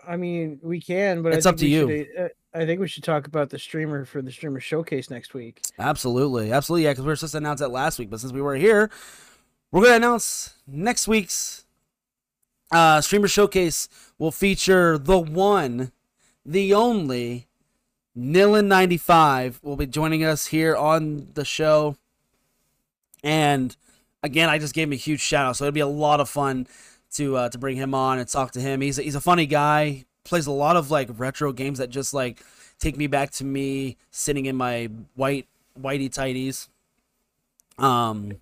[0.06, 1.88] I mean, we can, but It's up to you.
[1.88, 5.34] should, uh, I think we should talk about the streamer for the streamer showcase next
[5.34, 5.62] week.
[5.78, 6.92] Absolutely, absolutely, yeah.
[6.92, 8.90] Because we were supposed to announce that last week, but since we were here,
[9.70, 11.64] we're gonna announce next week's
[12.72, 13.88] uh, streamer showcase
[14.18, 15.92] will feature the one,
[16.44, 17.46] the only,
[18.16, 21.96] Nilin ninety five will be joining us here on the show,
[23.22, 23.76] and
[24.22, 26.28] again, I just gave him a huge shout out, so it'll be a lot of
[26.28, 26.66] fun
[27.16, 28.80] to uh, to bring him on and talk to him.
[28.80, 30.04] He's a, he's a funny guy.
[30.24, 32.42] Plays a lot of like retro games that just like
[32.78, 35.46] take me back to me sitting in my white
[35.80, 36.68] whitey tighties.
[37.82, 38.40] Um,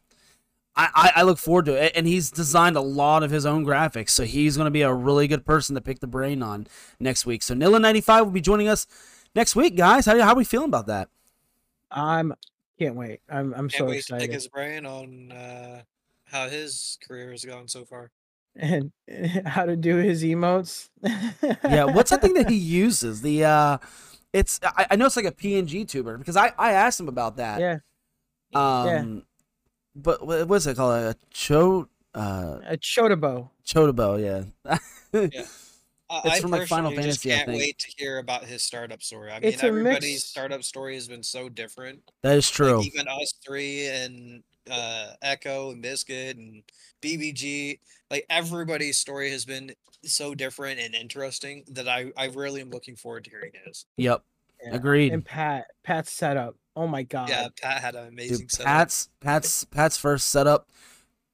[0.77, 3.65] I, I I look forward to it, and he's designed a lot of his own
[3.65, 6.67] graphics, so he's going to be a really good person to pick the brain on
[6.99, 7.43] next week.
[7.43, 8.87] So Nilla ninety five will be joining us
[9.35, 10.07] next week, guys.
[10.07, 11.09] How how are we feeling about that?
[11.91, 12.35] I'm
[12.79, 13.21] can't wait.
[13.29, 15.83] I'm I'm Can't so wait to pick his brain on uh,
[16.25, 18.11] how his career has gone so far.
[18.57, 18.93] And
[19.47, 20.89] how to do his emotes.
[21.03, 23.21] Yeah, what's that thing that he uses?
[23.21, 23.79] The uh,
[24.33, 27.37] it's I, I know it's like a PNG tuber because I I asked him about
[27.39, 27.61] that.
[27.61, 27.79] Yeah,
[28.55, 29.25] Um,
[29.97, 30.95] but what what's it called?
[30.95, 33.51] A cho uh a Chotobo.
[33.67, 34.79] Chotobo, yeah.
[36.11, 38.45] I, It's I from, like, Final personally just Fantasy, I can't wait to hear about
[38.45, 39.33] his startup story.
[39.33, 42.01] I mean, It's a everybody's mix- startup story has been so different.
[42.23, 42.79] That is true.
[42.79, 46.63] Like even us three and uh, Echo and Biscuit and
[47.03, 47.79] BBG,
[48.11, 49.73] like everybody's story has been
[50.05, 53.87] so different and interesting that I I really am looking forward to hearing his.
[53.97, 54.23] Yep.
[54.65, 54.75] Yeah.
[54.75, 55.13] Agreed.
[55.13, 56.57] And Pat, Pat's setup.
[56.77, 57.29] Oh my god.
[57.29, 58.67] Yeah, Pat had an amazing Dude, setup.
[58.67, 60.69] Pat's Pat's Pat's first setup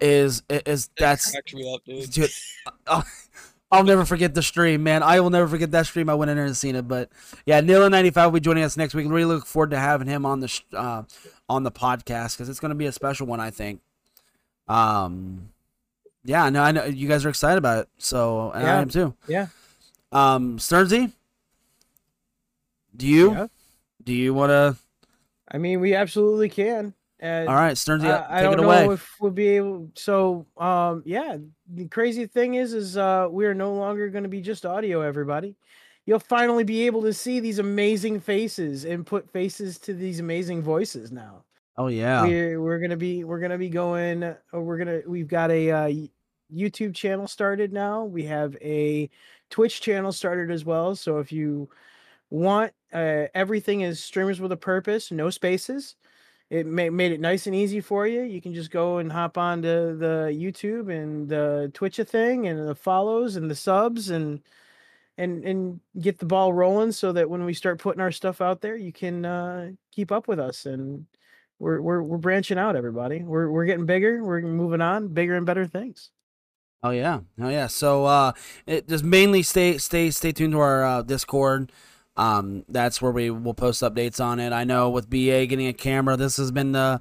[0.00, 2.10] is is It that's me up, dude.
[2.10, 2.30] dude.
[2.86, 3.04] I'll,
[3.72, 5.02] I'll never forget the stream, man.
[5.02, 6.08] I will never forget that stream.
[6.08, 7.10] I went in there and seen it, but
[7.46, 9.04] yeah, Neil ninety five will be joining us next week.
[9.04, 11.04] And really look forward to having him on the sh- uh,
[11.50, 13.80] on the podcast because it's going to be a special one, I think.
[14.68, 15.50] Um,
[16.24, 19.14] yeah, no, I know you guys are excited about it, so and I am too.
[19.26, 19.48] Yeah.
[20.12, 21.12] Um, Stearnzy,
[22.96, 23.46] do you Yeah.
[24.04, 24.76] do you want to?
[25.50, 26.94] I mean, we absolutely can.
[27.18, 28.86] And All right, Stearnzy, I, I don't it away.
[28.86, 29.90] know if we'll be able.
[29.94, 31.36] So, um, yeah.
[31.72, 35.02] The crazy thing is, is uh, we are no longer going to be just audio.
[35.02, 35.54] Everybody,
[36.10, 40.60] you'll finally be able to see these amazing faces and put faces to these amazing
[40.60, 41.44] voices now.
[41.78, 44.24] oh yeah, We're we're gonna be we're gonna be going.
[44.24, 45.92] uh, We're gonna we've got a uh,
[46.52, 48.02] YouTube channel started now.
[48.02, 49.08] We have a
[49.50, 50.96] Twitch channel started as well.
[50.96, 51.68] So if you
[52.28, 55.94] want, uh, everything is streamers with a purpose, no spaces.
[56.50, 58.22] It ma- made it nice and easy for you.
[58.22, 62.74] You can just go and hop onto the YouTube and the Twitch thing and the
[62.74, 64.40] follows and the subs and
[65.18, 68.60] and and get the ball rolling so that when we start putting our stuff out
[68.60, 71.06] there, you can uh, keep up with us and
[71.58, 75.44] we're we're we're branching out everybody we're we're getting bigger we're moving on bigger and
[75.44, 76.08] better things
[76.82, 77.66] Oh yeah, oh yeah.
[77.66, 78.32] So uh,
[78.66, 81.72] it just mainly stay stay stay tuned to our uh, Discord.
[82.16, 84.52] Um, that's where we will post updates on it.
[84.52, 87.00] I know with BA getting a camera, this has been the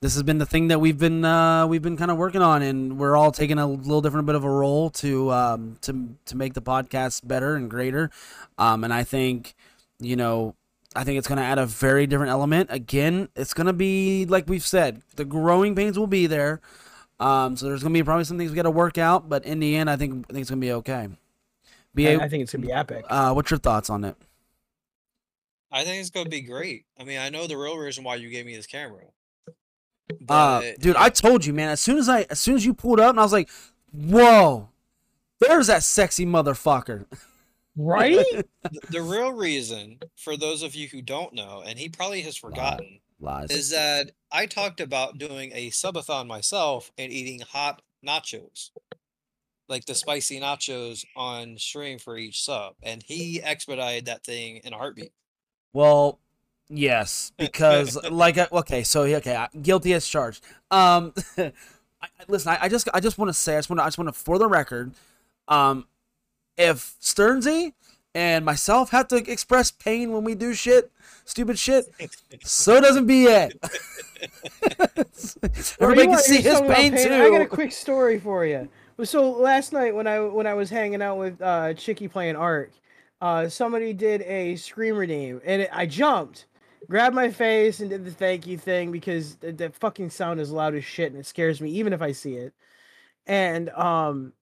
[0.00, 2.62] this has been the thing that we've been uh, we've been kind of working on,
[2.62, 6.36] and we're all taking a little different bit of a role to um, to to
[6.36, 8.10] make the podcast better and greater.
[8.56, 9.54] Um, and I think
[9.98, 10.54] you know
[10.96, 12.70] I think it's going to add a very different element.
[12.72, 16.60] Again, it's going to be like we've said, the growing pains will be there.
[17.18, 19.44] Um, so there's going to be probably some things we got to work out, but
[19.44, 21.08] in the end, I think I think it's going to be okay.
[21.94, 23.04] BA, I, I think it's going to be epic.
[23.08, 24.16] Uh, what's your thoughts on it?
[25.70, 26.86] I think it's going to be great.
[26.98, 29.04] I mean, I know the real reason why you gave me this camera.
[30.28, 31.68] Uh, dude, I told you, man.
[31.70, 33.48] As soon as I, as soon as you pulled up, and I was like,
[33.92, 34.68] "Whoa,
[35.40, 37.06] there's that sexy motherfucker."
[37.76, 38.24] Right?
[38.62, 42.36] the, the real reason, for those of you who don't know, and he probably has
[42.36, 43.50] forgotten, Lies.
[43.50, 48.70] is that I talked about doing a subathon myself and eating hot nachos,
[49.68, 54.72] like the spicy nachos on stream for each sub, and he expedited that thing in
[54.72, 55.12] a heartbeat.
[55.72, 56.18] Well,
[56.70, 60.42] yes, because like uh, okay, so okay, guilty as charged.
[60.70, 63.84] Um, I, listen, I, I just I just want to say I just want to
[63.84, 64.92] I just want to for the record,
[65.48, 65.86] um,
[66.56, 67.74] if Stearnzy
[68.14, 70.90] and myself have to express pain when we do shit,
[71.24, 71.86] stupid shit,
[72.42, 73.50] so doesn't BA.
[75.80, 77.14] Everybody can see his pain, pain, too.
[77.14, 78.68] I got a quick story for you.
[79.04, 82.70] So last night when I when I was hanging out with uh, Chicky playing Ark,
[83.20, 86.46] uh, somebody did a scream redeem, and it, I jumped,
[86.90, 90.50] grabbed my face, and did the thank you thing because the, the fucking sound is
[90.50, 92.52] loud as shit, and it scares me even if I see it.
[93.26, 94.32] And um,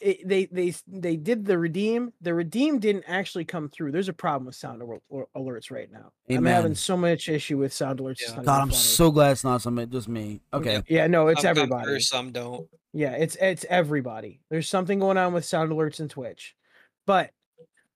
[0.00, 2.12] it, they they they did the redeem.
[2.20, 3.90] The redeem didn't actually come through.
[3.90, 6.12] There's a problem with sound alerts right now.
[6.30, 6.38] Amen.
[6.38, 8.20] I'm having so much issue with sound alerts.
[8.20, 8.42] Yeah.
[8.42, 8.74] God, I'm funny.
[8.74, 10.40] so glad it's not somebody just me.
[10.52, 10.82] Okay.
[10.88, 12.00] Yeah, no, it's some everybody.
[12.00, 12.68] some don't.
[12.92, 14.40] Yeah, it's it's everybody.
[14.50, 16.54] There's something going on with sound alerts and Twitch,
[17.06, 17.30] but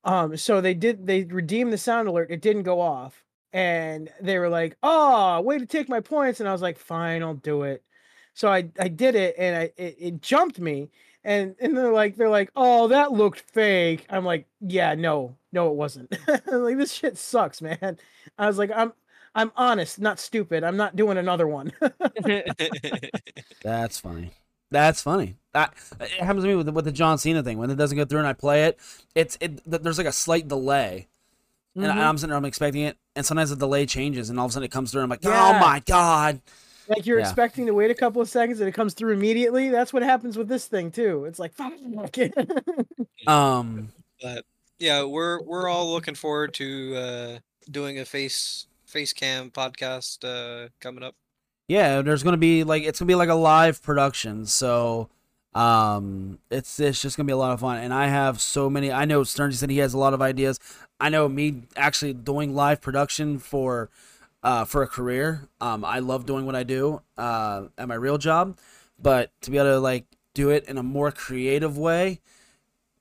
[0.02, 2.30] um, so they did they redeemed the sound alert.
[2.30, 6.48] It didn't go off, and they were like, "Oh, way to take my points," and
[6.48, 7.82] I was like, "Fine, I'll do it."
[8.34, 10.90] So I I did it, and I it, it jumped me
[11.24, 14.06] and and they're like they're like oh that looked fake.
[14.10, 16.14] I'm like yeah no no it wasn't.
[16.46, 17.98] Like this shit sucks man.
[18.38, 18.92] I was like i'm
[19.34, 21.72] i'm honest not stupid i'm not doing another one.
[23.62, 24.30] That's funny.
[24.70, 25.36] That's funny.
[25.52, 27.58] That it happens to me with the, with the john cena thing.
[27.58, 28.78] When it doesn't go through and i play it
[29.14, 31.08] it's it there's like a slight delay
[31.74, 31.98] and mm-hmm.
[31.98, 34.52] i'm sitting there i'm expecting it and sometimes the delay changes and all of a
[34.52, 35.54] sudden it comes through and i'm like yeah.
[35.54, 36.40] oh my god
[36.88, 37.24] like you're yeah.
[37.24, 39.68] expecting to wait a couple of seconds and it comes through immediately.
[39.68, 41.24] That's what happens with this thing too.
[41.24, 41.52] It's like
[43.26, 44.44] um but
[44.78, 47.38] yeah, we're we're all looking forward to uh
[47.70, 51.14] doing a face face cam podcast uh coming up.
[51.68, 55.08] Yeah, there's gonna be like it's gonna be like a live production, so
[55.54, 58.90] um it's it's just gonna be a lot of fun and i have so many
[58.90, 60.58] i know Stearnzy said he has a lot of ideas
[60.98, 63.90] i know me actually doing live production for
[64.42, 65.48] uh, for a career.
[65.60, 68.56] Um, I love doing what I do uh, at my real job,
[69.00, 72.20] but to be able to like do it in a more creative way,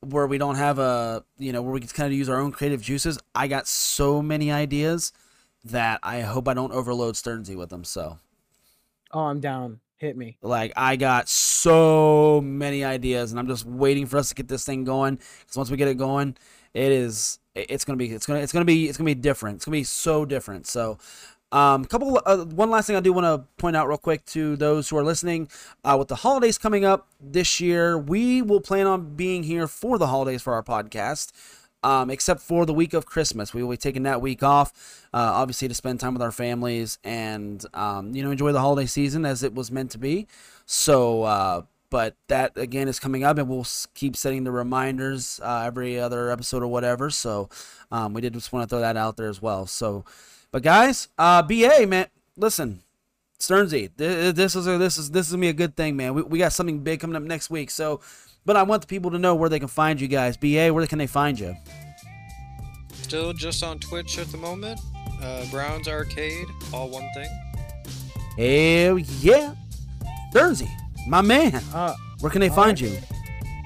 [0.02, 2.52] where we don't have a you know where we can kind of use our own
[2.52, 3.20] creative juices.
[3.34, 5.14] I got so many ideas
[5.64, 7.84] that I hope I don't overload Stearnzy with them.
[7.84, 8.18] So,
[9.12, 9.80] oh, I'm down.
[10.02, 10.36] Hit me.
[10.41, 14.66] Like I got so many ideas, and I'm just waiting for us to get this
[14.66, 15.20] thing going.
[15.41, 16.36] Because once we get it going,
[16.74, 19.58] it is it's gonna be it's gonna it's gonna be it's gonna be different.
[19.58, 20.66] It's gonna be so different.
[20.66, 20.97] So
[21.52, 24.56] um, couple, uh, one last thing I do want to point out real quick to
[24.56, 25.49] those who are listening.
[25.84, 29.99] Uh, with the holidays coming up this year, we will plan on being here for
[29.99, 31.32] the holidays for our podcast.
[31.84, 34.71] Um, except for the week of Christmas, we will be taking that week off,
[35.13, 38.86] uh, obviously to spend time with our families and um, you know enjoy the holiday
[38.86, 40.27] season as it was meant to be.
[40.67, 43.65] So, uh, but that again is coming up, and we'll
[43.95, 47.09] keep setting the reminders uh, every other episode or whatever.
[47.09, 47.49] So,
[47.91, 49.65] um, we did just want to throw that out there as well.
[49.65, 50.05] So.
[50.51, 52.82] But guys, uh, BA man, listen,
[53.39, 56.13] Stearnzy, this is a, this is this is gonna be a good thing, man.
[56.13, 57.71] We, we got something big coming up next week.
[57.71, 58.01] So,
[58.46, 60.38] but I want the people to know where they can find you guys.
[60.38, 61.56] BA, where can they find you?
[62.94, 64.80] Still just on Twitch at the moment.
[65.22, 67.30] Uh, Browns Arcade, all one thing.
[68.38, 69.54] Hell yeah,
[70.34, 70.70] Stearnzy,
[71.08, 71.62] my man.
[71.74, 72.92] Uh, where can they find right.
[72.92, 72.98] you?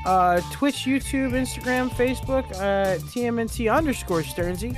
[0.05, 4.73] Uh, Twitch, YouTube, Instagram, Facebook, uh, TMNT underscore Stearnzy.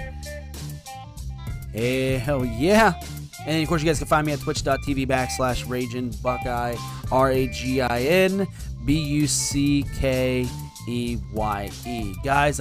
[2.20, 3.02] Hell yeah.
[3.45, 6.76] And of course, you guys can find me at twitch.tv backslash Ragin Buckeye,
[7.12, 8.48] R A G I N
[8.88, 10.47] B U C K
[10.88, 12.15] E Y E.
[12.23, 12.59] Guys,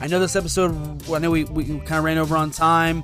[0.00, 3.02] I know this episode, I know we, we kind of ran over on time,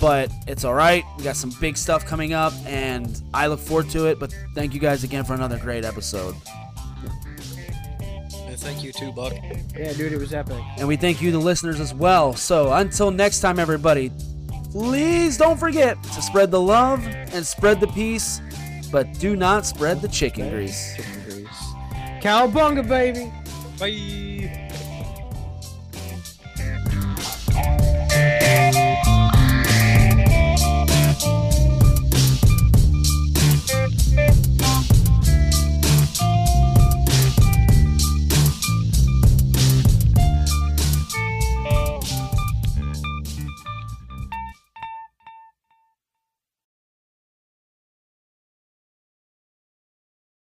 [0.00, 1.02] but it's all right.
[1.18, 4.20] We got some big stuff coming up, and I look forward to it.
[4.20, 6.36] But thank you guys again for another great episode.
[8.46, 9.32] And thank you too, Buck.
[9.74, 10.62] Yeah, dude, it was epic.
[10.76, 12.34] And we thank you, the listeners, as well.
[12.34, 14.12] So until next time, everybody,
[14.70, 18.42] please don't forget to spread the love and spread the peace
[18.90, 20.96] but do not spread the chicken grease.
[20.96, 21.19] Chicken grease.
[22.20, 23.32] Cowabunga, baby.
[23.78, 24.39] Bye.